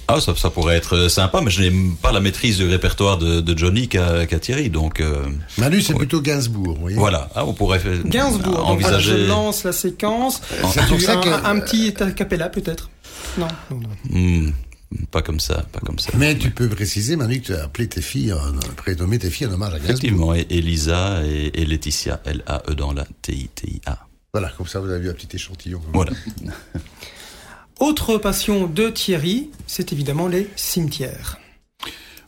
[0.08, 1.72] Ah, ça, ça pourrait être sympa, mais je n'ai
[2.02, 5.24] pas la maîtrise du répertoire de, de Johnny qu'a Thierry, donc euh,
[5.58, 6.98] Manu, c'est plutôt Gainsbourg, vous voyez.
[6.98, 7.30] voilà.
[7.36, 9.28] Ah, on pourrait faire- Gainsbourg, donc voilà, je envisager.
[9.28, 10.42] lance la séquence.
[10.74, 12.90] C'est pour Tu- ça un, que- un petit a cappella peut-être
[13.38, 13.90] Non, non, non.
[14.20, 14.52] Hmm,
[15.12, 16.12] pas comme ça, pas comme ça.
[16.18, 19.48] Mais tu peux préciser, Manu, que tu as appelé tes filles, en- prénommé tes filles
[19.48, 19.90] en hommage à Gainsbourg.
[19.92, 23.98] Effectivement, et Elisa et, et Laetitia, L-A-E dans la T-I-T-I-A.
[24.34, 25.82] Voilà, comme ça vous avez vu un petit échantillon.
[25.94, 26.12] Voilà.
[27.82, 31.40] Autre passion de Thierry, c'est évidemment les cimetières.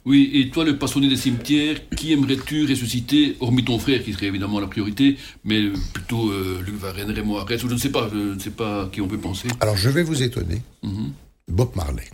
[0.04, 4.26] Oui, et toi, le passionné des cimetières, qui aimerais-tu ressusciter, hormis ton frère, qui serait
[4.26, 8.10] évidemment la priorité, mais plutôt euh, Luc Varenne, Raymond Arès, ou je ne sais pas,
[8.12, 9.48] je ne sais pas à qui on peut penser.
[9.60, 10.64] Alors je vais vous étonner.
[10.82, 11.12] Mhm.
[11.50, 12.10] Bob Marley.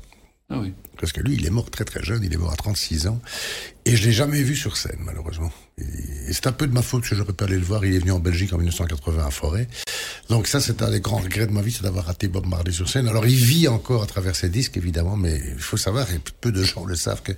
[0.51, 0.73] Ah oui.
[0.99, 3.21] Parce que lui, il est mort très très jeune, il est mort à 36 ans.
[3.85, 5.51] Et je l'ai jamais vu sur scène, malheureusement.
[5.77, 7.85] Et, et c'est un peu de ma faute que j'aurais pas aller le voir.
[7.85, 9.67] Il est venu en Belgique en 1980 à Forêt.
[10.29, 12.71] Donc ça, c'est un des grands regrets de ma vie, c'est d'avoir raté Bob Marley
[12.71, 13.07] sur scène.
[13.07, 16.51] Alors il vit encore à travers ses disques, évidemment, mais il faut savoir, et peu
[16.51, 17.31] de gens le savent, que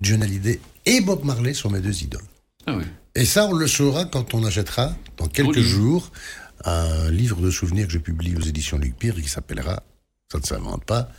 [0.00, 2.22] John Hallyday et Bob Marley sont mes deux idoles.
[2.66, 2.84] Ah oui.
[3.14, 5.62] Et ça, on le saura quand on achètera, dans quelques Oui.
[5.62, 6.10] jours,
[6.64, 9.82] un livre de souvenirs que je publie aux éditions Luc Pire qui s'appellera,
[10.30, 11.10] ça ne s'invente pas,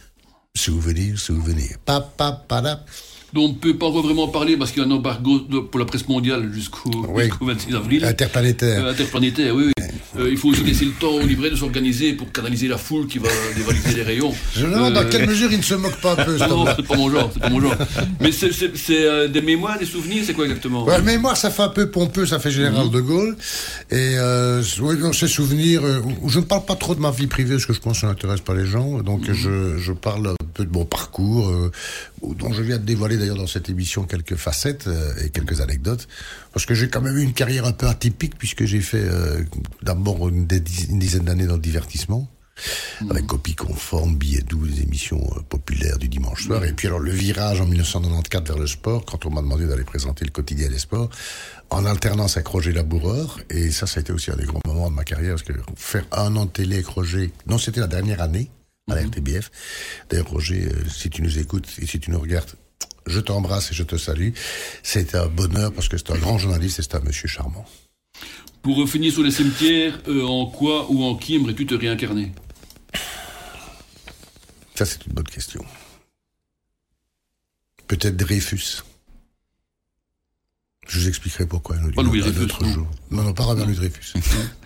[0.55, 1.77] Souvenir, souvenir.
[1.83, 2.85] Pa, pa, pa, da.
[3.33, 5.39] Donc on ne peut pas vraiment parler parce qu'il y a un embargo
[5.71, 7.23] pour la presse mondiale jusqu'au Oui.
[7.23, 8.05] jusqu'au 26 avril.
[8.05, 8.85] Interplanétaire.
[8.85, 9.82] Euh, interplanétaire, oui, oui.
[10.17, 13.07] Euh, il faut aussi laisser le temps au livret de s'organiser pour canaliser la foule
[13.07, 14.33] qui va dévaliser les rayons.
[14.55, 16.49] Je me demande dans Euh, quelle mesure il ne se moque pas un peu, cet
[16.49, 17.75] Non, c'est pas mon genre, c'est pas mon genre.
[18.19, 20.83] Mais c'est- c'est c'est, euh, des mémoires, des souvenirs, c'est quoi exactement?
[20.85, 22.91] Ouais, moi, ça fait un peu pompeux, ça fait général Mhm.
[22.91, 23.35] de Gaulle.
[23.91, 25.81] Et euh, oui, ces souvenirs,
[26.21, 28.01] où je ne parle pas trop de ma vie privée, parce que je pense que
[28.01, 28.99] ça n'intéresse pas les gens.
[29.01, 29.33] Donc Mhm.
[29.33, 31.71] je, je parle un peu de mon parcours, euh,
[32.37, 36.07] dont je viens de dévoiler d'ailleurs dans cette émission quelques facettes euh, et quelques anecdotes.
[36.51, 39.43] Parce que j'ai quand même eu une carrière un peu atypique, puisque j'ai fait euh,
[39.81, 42.29] d'abord une, dizaine d'années dans le divertissement.
[43.09, 46.63] Avec copie conforme, billets doux, des émissions euh, populaires du dimanche soir.
[46.63, 49.83] Et puis alors le virage en 1994 vers le sport, quand on m'a demandé d'aller
[49.83, 51.09] présenter le quotidien des sports,
[51.71, 53.39] en alternance avec Roger Laboureur.
[53.49, 55.53] Et ça, ça a été aussi un des grands moments de ma carrière, parce que
[55.75, 58.51] faire un an de télé avec Roger, non, c'était la dernière année
[58.89, 59.51] à la RTBF.
[60.09, 62.51] D'ailleurs, Roger, euh, si tu nous écoutes et si tu nous regardes,
[63.05, 64.31] je t'embrasse et je te salue.
[64.81, 67.65] C'est un bonheur parce que c'est un grand journaliste et c'est un monsieur charmant.
[68.61, 72.31] Pour finir sur les cimetières, euh, en quoi ou en qui aimerais-tu te réincarner?
[74.75, 75.63] Ça, c'est une bonne question.
[77.87, 78.83] Peut-être Dreyfus.
[80.87, 81.75] Je vous expliquerai pourquoi.
[81.95, 82.73] Pas Louis un Dreyfus, autre non.
[82.73, 82.87] jour.
[83.11, 84.13] Non, non, pas Robert Louis Dreyfus.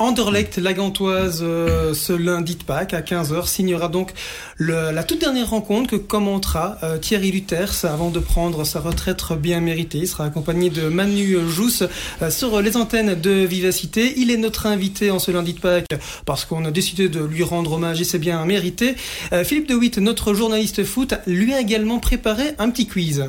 [0.00, 4.12] Anderlecht, la Gantoise, euh, ce lundi de Pâques à 15h, signera donc
[4.58, 9.60] la toute dernière rencontre que commentera euh, Thierry Luters avant de prendre sa retraite bien
[9.60, 9.98] méritée.
[9.98, 11.84] Il sera accompagné de Manu Jousse
[12.22, 14.14] euh, sur les antennes de Vivacité.
[14.16, 15.86] Il est notre invité en ce lundi de Pâques
[16.24, 18.94] parce qu'on a décidé de lui rendre hommage et c'est bien mérité.
[19.32, 23.24] Euh, Philippe De Witt, notre journaliste foot, lui a également préparé un petit quiz.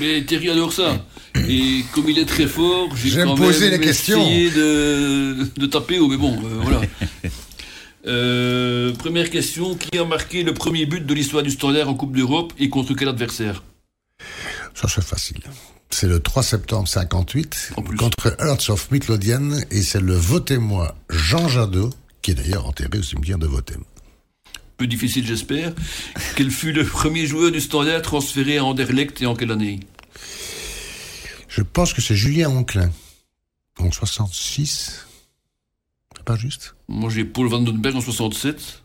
[0.00, 1.04] Mais Thierry adore ça.
[1.48, 5.98] Et comme il est très fort, j'ai quand poser même les essayé de, de taper
[5.98, 6.80] haut, mais bon, euh, voilà.
[8.04, 12.16] Euh, première question, qui a marqué le premier but de l'histoire du Standard en Coupe
[12.16, 13.62] d'Europe et contre quel adversaire?
[14.74, 15.38] Ça, c'est facile.
[15.88, 17.96] C'est le 3 septembre 58 En plus.
[17.96, 21.90] contre Hearts of Midlothian et c'est le votez-moi Jean Jadot,
[22.22, 23.84] qui est d'ailleurs enterré au cimetière de Votem.
[24.82, 25.72] Peu difficile, j'espère.
[26.34, 29.78] Quel fut le premier joueur du Standard transféré à Anderlecht et en quelle année?
[31.46, 32.90] Je pense que c'est Julien Onclin.
[33.78, 35.06] En 66.
[36.16, 36.74] C'est pas juste?
[36.88, 38.82] Moi, j'ai Paul Vandenberg en 67.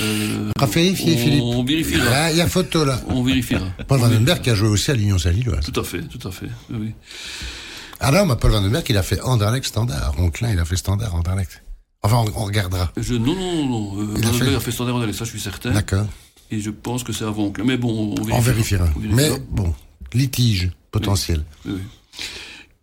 [0.00, 1.40] Euh, Ah, on, Philippe.
[1.42, 2.30] On vérifiera.
[2.30, 3.00] Il y a photo là.
[3.08, 3.64] On vérifiera.
[3.88, 5.64] Paul Vandenberg qui a joué aussi à l'Union Saint-Gilloise.
[5.64, 6.50] Tout à fait, tout à fait.
[6.68, 6.92] Oui.
[8.00, 10.12] Ah non, mais Paul Vandenberg, il a fait Anderlecht Standard.
[10.18, 11.62] Onclin, il a fait Standard Anderlecht.
[12.02, 12.90] Enfin, on, on regardera.
[12.96, 14.00] Je, non, non, non.
[14.02, 15.70] Euh, Il a fait- a fait standard Anderlecht, ça je suis certain.
[15.72, 16.06] D'accord.
[16.50, 17.52] Et je pense que c'est avant.
[17.64, 18.84] Mais bon, on On vérifiera.
[18.86, 18.88] vérifiera.
[18.96, 19.38] On Mais vérifiera.
[19.50, 19.74] bon,
[20.12, 21.44] litige potentiel.
[21.64, 21.80] Oui, oui.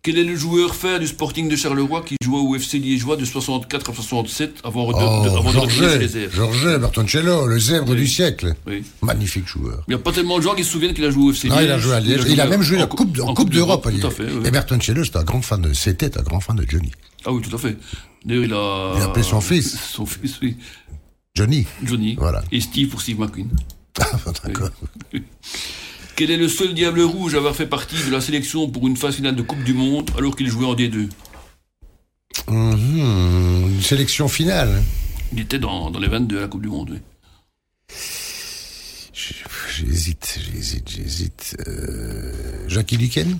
[0.02, 3.24] Quel est le joueur phare du Sporting de Charleroi qui joua au FC Liégeois de
[3.26, 6.30] 64 à 67 avant de, de- Oh, avant de les airs?
[6.32, 7.96] Georges Bertoncello, le zèbre Oui.
[7.96, 8.54] du siècle.
[8.66, 8.82] Oui.
[9.02, 9.84] Magnifique joueur.
[9.88, 11.48] Il n'y a pas tellement de gens qui se souviennent qu'il a joué au FC
[11.48, 11.82] Non, il a Liège.
[11.82, 12.22] joué à Liège.
[12.30, 14.00] Il a même joué en Coupe, en Coupe d'Europe à Liège.
[14.00, 14.24] Tout à fait.
[14.24, 14.40] oui.
[14.46, 16.90] Et Bertoncello, c'était un grand fan de, c'était un grand fan de Johnny.
[17.26, 17.76] Ah oui, tout à fait.
[18.24, 18.92] D'ailleurs, il a.
[18.96, 19.78] Il a appelé son fils.
[19.92, 20.56] Son fils, oui.
[21.34, 21.66] Johnny.
[21.84, 22.14] Johnny.
[22.18, 22.42] Voilà.
[22.50, 23.50] Et Steve pour Steve McQueen.
[24.00, 24.06] Ah,
[24.44, 24.70] d'accord.
[26.20, 28.94] Quel est le seul Diable Rouge à avoir fait partie de la sélection pour une
[28.94, 31.08] phase finale de Coupe du Monde alors qu'il jouait en D2
[32.46, 34.82] Mhm, Une sélection finale.
[35.32, 37.96] Il était dans, dans les 22 à la Coupe du Monde, oui.
[39.74, 41.56] J'hésite, j'hésite, j'hésite.
[41.66, 42.34] Euh,
[42.68, 43.38] Jackie Duquesne,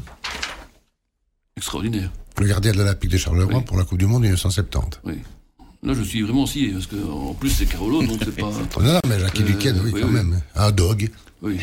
[1.59, 2.11] Extraordinaire.
[2.39, 3.65] le gardien de l'Olympique de Charleroi Oui.
[3.67, 5.01] pour la Coupe du Monde 1970.
[5.05, 5.19] Oui.
[5.83, 8.51] Là, je suis vraiment scié, parce que en plus, c'est Carolo, donc c'est pas.
[8.81, 10.15] Non, non, mais Jackie Euh, Duquesne, oui, oui, quand oui.
[10.15, 10.41] même.
[10.57, 11.11] Un dog.
[11.43, 11.59] Oui.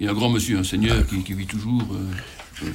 [0.00, 1.82] Il y a un grand monsieur, un seigneur qui, qui vit toujours.
[1.92, 2.70] euh.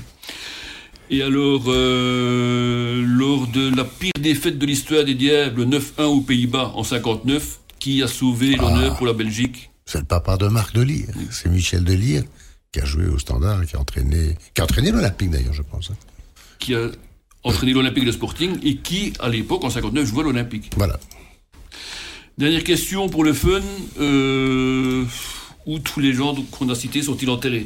[1.09, 6.71] Et alors, euh, lors de la pire défaite de l'histoire des Diables, 9-1 aux Pays-Bas
[6.75, 9.69] en 59, qui a sauvé l'honneur pour la Belgique?
[9.85, 11.07] C'est le papa de Marc Delire.
[11.29, 12.23] C'est Michel Delire
[12.71, 15.61] qui a joué au Standard et qui a entraîné, qui a entraîné l'Olympique d'ailleurs, je
[15.61, 15.91] pense.
[15.91, 15.95] hein.
[16.59, 16.89] qui a
[17.43, 20.71] entraîné l'Olympique de Sporting et qui, à l'époque, en 59, jouait à l'Olympique.
[20.77, 20.99] Voilà.
[22.37, 23.61] Dernière question pour le fun.
[23.99, 25.03] Euh,
[25.65, 27.65] où tous les gens qu'on a cités sont-ils enterrés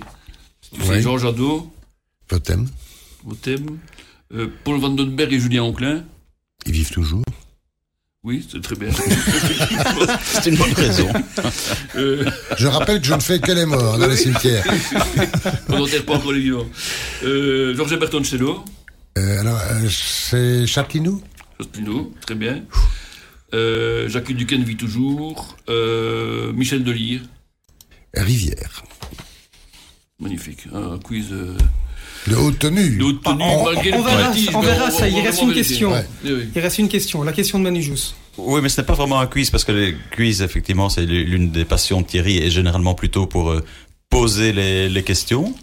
[0.62, 1.02] sais, Oui.
[1.02, 1.72] Jean Jadot,
[3.24, 3.78] Motem,
[4.34, 6.04] euh, Paul Vandenberg et Julien Onclin.
[6.66, 7.24] ils vivent toujours.
[8.24, 8.90] Oui, c'est très bien.
[10.24, 11.08] C'est une bonne raison.
[11.96, 12.26] euh,
[12.58, 14.66] Je rappelle que je ne fais que les morts dans les cimetières.
[15.70, 16.66] on n'enterre pas encore les vivants.
[17.24, 18.66] Euh, Georges Bertoncello,
[19.18, 21.22] Euh, alors, euh, c'est Châtelineau
[22.26, 22.64] très bien.
[23.54, 25.56] Euh, Jacques Duquesne vit toujours.
[25.70, 27.22] Euh, Michel Delire,
[28.14, 28.84] Rivière.
[30.20, 30.62] magnifique.
[30.74, 31.56] Un quiz euh,
[32.28, 32.98] De haute tenue.
[32.98, 35.92] de haute tenue, on- verra- on ça, il reste une question.
[35.92, 36.06] Ouais.
[36.24, 38.16] Il reste une question, la question de Manujus.
[38.38, 41.52] Oui, mais ce n'est pas vraiment un quiz parce que les quiz, effectivement, c'est l'une
[41.52, 43.64] des passions de Thierry et généralement plutôt pour euh,
[44.10, 45.54] poser les, les questions,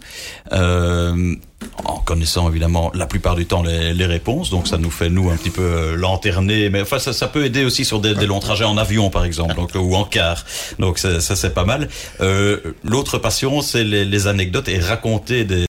[0.51, 1.35] euh,
[1.83, 4.49] en connaissant évidemment la plupart du temps les, les réponses.
[4.49, 7.43] Donc ça nous fait nous un petit peu euh, lanterner, mais enfin ça, ça peut
[7.45, 10.45] aider aussi sur des, des longs trajets en avion par exemple, donc ou en car.
[10.79, 11.89] Donc ça, ça, c'est pas mal.
[12.21, 15.65] Euh, L'autre passion, c'est les, les anecdotes et raconter des,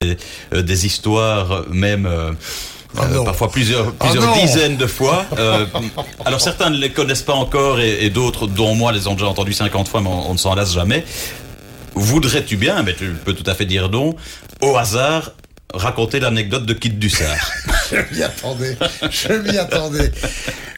[0.53, 2.05] euh, des histoires même.
[2.05, 2.31] euh,
[2.97, 5.25] Ah euh, parfois plusieurs, Ah plusieurs dizaines de fois.
[5.37, 5.65] Euh,
[6.25, 9.27] alors certains ne les connaissent pas encore et, et d'autres, dont moi, les ont déjà
[9.27, 11.03] entendus 50 fois, mais on, on ne s'en lasse jamais.
[11.95, 14.15] Voudrais-tu bien, mais tu peux tout à fait dire non,
[14.61, 15.31] au hasard,
[15.73, 17.51] raconter l'anecdote de Kit Dussard
[17.91, 18.77] Je m'y attendais.
[19.09, 20.11] Je m'y attendais.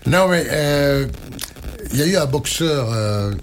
[0.05, 1.07] Non, mais euh,
[1.93, 2.91] il y a eu un boxeur.
[2.93, 3.33] euh,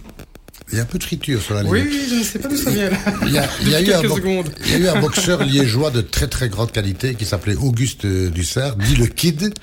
[0.73, 1.71] il y a un peu de friture sur la ligne.
[1.71, 2.97] Oui, oui, je ne sais pas d'où ça vient là.
[3.23, 4.51] Il y a, il y a Depuis eu un quelques bo- secondes.
[4.65, 8.05] il y a eu un boxeur liégeois de très très grande qualité qui s'appelait Auguste
[8.05, 9.55] Dussard, dit le Kid.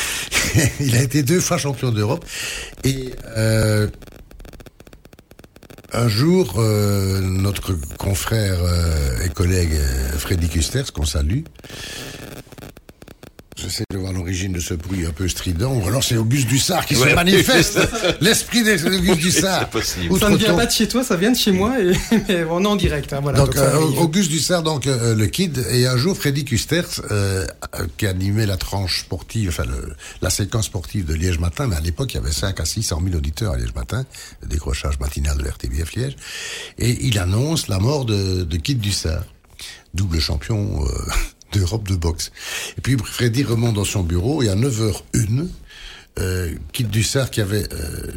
[0.80, 2.24] il a été deux fois champion d'Europe.
[2.84, 3.88] Et euh,
[5.92, 11.42] un jour, euh, notre confrère euh, et collègue euh, Freddy Custers, qu'on salue,
[13.58, 15.72] J'essaie de voir l'origine de ce bruit un peu strident.
[15.80, 17.78] Ou alors c'est Auguste Dussard qui se manifeste.
[18.20, 19.60] L'esprit d'Auguste Dussard.
[19.60, 20.12] C'est possible.
[20.12, 21.92] Outre Ça ne vient pas de chez toi, ça vient de chez moi et
[22.28, 23.12] mais on est en direct.
[23.14, 23.78] hein, voilà, donc, euh.
[23.98, 27.46] Auguste Dussard, donc euh, le Kid, et un jour Freddy Custers, euh,
[27.76, 31.76] euh, qui animait la tranche sportive, enfin le- la séquence sportive de Liège Matin, mais
[31.76, 34.04] à l'époque il y avait 5 à 600 000 auditeurs à Liège Matin,
[34.42, 36.16] le décrochage matinal de l'RTBF Liège,
[36.78, 39.24] et il annonce la mort de, de Kid Dussard,
[39.94, 40.88] double champion euh,
[41.58, 42.30] d'Europe de boxe.
[42.78, 45.48] Et puis Freddy remonte dans son bureau et à 9h01,
[46.18, 47.66] euh, Kid Dussard qui avait...
[47.72, 48.12] euh,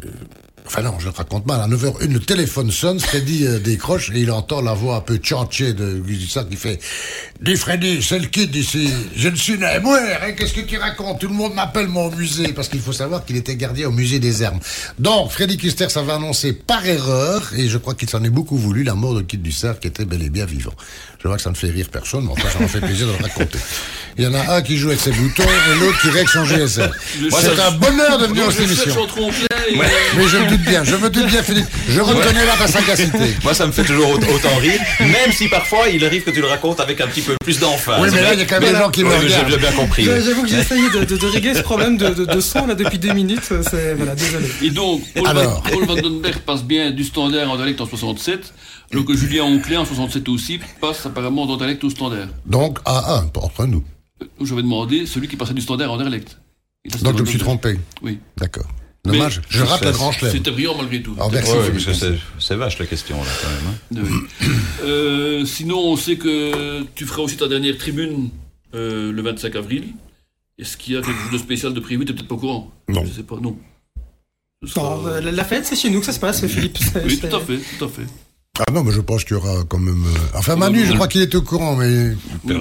[0.66, 1.60] Enfin non, je le raconte mal.
[1.60, 5.16] À 9h01, le téléphone sonne, Freddy euh, décroche et il entend la voix un peu
[5.16, 6.78] tchanchée de Dussard qui fait
[7.42, 8.88] «Dis Freddy, c'est le kid ici.
[9.16, 11.18] Je ne suis né hein, qu'est-ce que tu racontes?
[11.18, 14.20] Tout le monde m'appelle mon musée.» Parce qu'il faut savoir qu'il était gardien au musée
[14.20, 14.60] des Hermes.
[15.00, 18.84] Donc, Freddy Custers avait annoncé par erreur, et je crois qu'il s'en est beaucoup voulu,
[18.84, 20.74] la mort de Kid Dussard qui était bel et bien vivant.
[21.22, 23.12] Je vois que ça ne fait rire personne, mais enfin, ça m'a fait plaisir de
[23.12, 23.58] le raconter.
[24.16, 26.44] Il y en a un qui joue avec ses boutons et l'autre qui règle son
[26.46, 26.90] GSM.
[27.30, 28.94] C'est un bonheur de venir dans cette émission.
[29.72, 31.66] Mais je me doute bien, je me doute bien, Philippe.
[31.88, 33.36] Je reconnais là ta sagacité.
[33.44, 36.40] Moi, ça me fait toujours aut- autant rire, même si parfois il arrive que tu
[36.40, 38.00] le racontes avec un petit peu plus d'emphase.
[38.02, 39.50] Oui, mais là, il y a quand même des gens qui me regardent.
[39.50, 40.04] j'ai bien compris.
[40.04, 42.74] J'avoue que j'ai essayé de, de- de régler ce problème de, de, de son là
[42.74, 43.42] depuis deux minutes.
[43.70, 44.46] C'est voilà, désolé.
[44.62, 45.62] Et donc, Paul, Alors.
[45.62, 48.40] Van, Paul Vandenberg passe bien du standard en dialecte en 67,
[48.90, 52.28] alors que Julien Onclin en 67 aussi passe apparemment dans dialecte au standard.
[52.46, 53.84] Donc, à un, entre nous.
[54.22, 55.96] Euh, Je vais demander celui qui passait du standard en
[56.92, 57.78] c'était Donc, je me suis trompé.
[58.02, 58.18] Oui.
[58.36, 58.66] D'accord.
[59.04, 59.40] Dommage.
[59.48, 60.32] Je rate le grand chelem.
[60.32, 61.12] C'était brillant malgré tout.
[61.14, 62.18] Alors, Ah, merci, Ouais, que c'est-
[62.56, 63.48] vache la question là quand
[63.98, 64.04] même.
[64.04, 64.08] hein.
[64.42, 64.48] Oui.
[64.84, 68.28] Euh, sinon, on sait que tu feras aussi ta dernière tribune
[68.74, 69.84] euh, le 25 avril.
[70.58, 72.04] Est-ce qu'il y a quelque chose de spécial de prévu?
[72.04, 73.04] T'es peut-être pas au courant Non.
[73.06, 73.56] Je sais pas, non.
[74.66, 76.78] Sera- Non, la- la fête, c'est chez nous que ça se passe, Philippe.
[77.06, 78.02] Oui, tout à fait, tout à fait.
[78.66, 80.04] Ah non, mais je pense qu'il y aura quand même.
[80.06, 82.12] euh, Enfin, Manu, je crois qu'il est au courant, mais
[82.44, 82.54] Oui,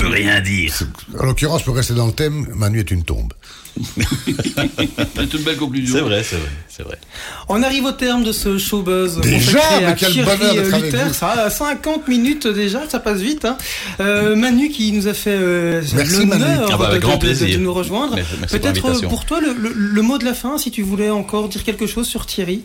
[0.00, 0.72] mais- rien dire.
[1.18, 3.32] en l'occurrence, pour rester dans le thème, Manu est une tombe.
[5.16, 5.94] C'est une belle conclusion.
[5.96, 6.98] C'est vrai, c'est vrai, c'est vrai.
[7.48, 9.20] On arrive au terme de ce showbuzz.
[9.20, 11.12] Déjà, consacré mais à quel Thierry bonheur d'être avec vous.
[11.14, 13.44] Ça a 50 minutes déjà, ça passe vite.
[13.44, 13.56] Hein.
[14.00, 18.16] Euh, Manu qui nous a fait euh, l'honneur Ah bah, de, nous rejoindre.
[18.16, 21.48] Pour Peut-être pour toi le, le- le mot de la fin, si tu voulais encore
[21.48, 22.62] dire quelque chose sur Thierry.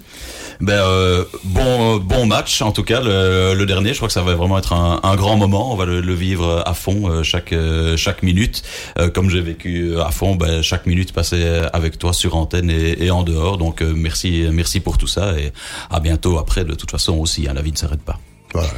[0.66, 3.90] Ben euh, bon bon match en tout cas le, le dernier.
[3.90, 5.74] Je crois que ça va vraiment être un, un grand moment.
[5.74, 8.64] On va le, le vivre à fond euh, chaque euh, chaque minute.
[8.98, 13.04] Euh, comme j'ai vécu à fond, ben, chaque minute passée avec toi sur antenne et,
[13.04, 13.58] et en dehors.
[13.58, 15.52] Donc euh, merci merci pour tout ça et
[15.90, 16.64] à bientôt après.
[16.64, 18.18] De toute façon aussi, hein, la vie ne s'arrête pas.
[18.54, 18.70] Voilà.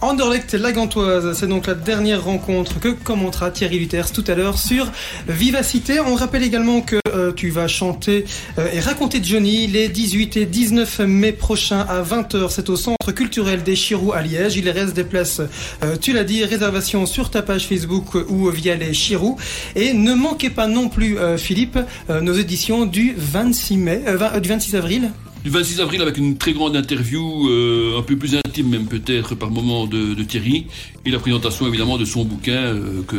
[0.00, 4.56] Anderlecht la Gantoise, c'est donc la dernière rencontre que commentera Thierry Luters tout à l'heure
[4.56, 4.92] sur
[5.26, 5.98] Vivacité.
[5.98, 8.24] On rappelle également que euh, tu vas chanter
[8.60, 12.48] euh, et raconter Johnny les 18 et 19 mai prochains à 20h.
[12.50, 14.56] C'est au centre culturel des Chirous à Liège.
[14.56, 15.40] Il reste des places,
[15.82, 19.36] euh, tu l'as dit, réservation sur ta page Facebook ou via les Chirous.
[19.74, 21.78] Et ne manquez pas non plus, Philippe,
[22.08, 24.02] nos éditions du 26 mai,
[24.40, 25.10] du 26 avril.
[25.44, 29.34] Du 26 avril avec une très grande interview, euh, un peu plus intime même peut-être
[29.34, 30.66] par moment de, de Thierry,
[31.06, 33.16] et la présentation évidemment de son bouquin euh, que,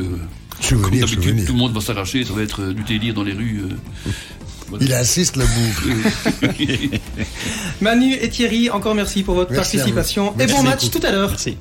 [0.70, 3.34] comme d'habitude, tout le monde va s'arracher, ça va être euh, du délire dans les
[3.34, 3.62] rues.
[3.64, 4.12] euh.
[4.82, 6.52] Il insiste le bout.
[7.82, 10.34] Manu et Thierry, encore merci pour votre Merci participation.
[10.34, 11.00] Et Merci bon match beaucoup.
[11.00, 11.30] tout à l'heure.
[11.30, 11.58] Merci.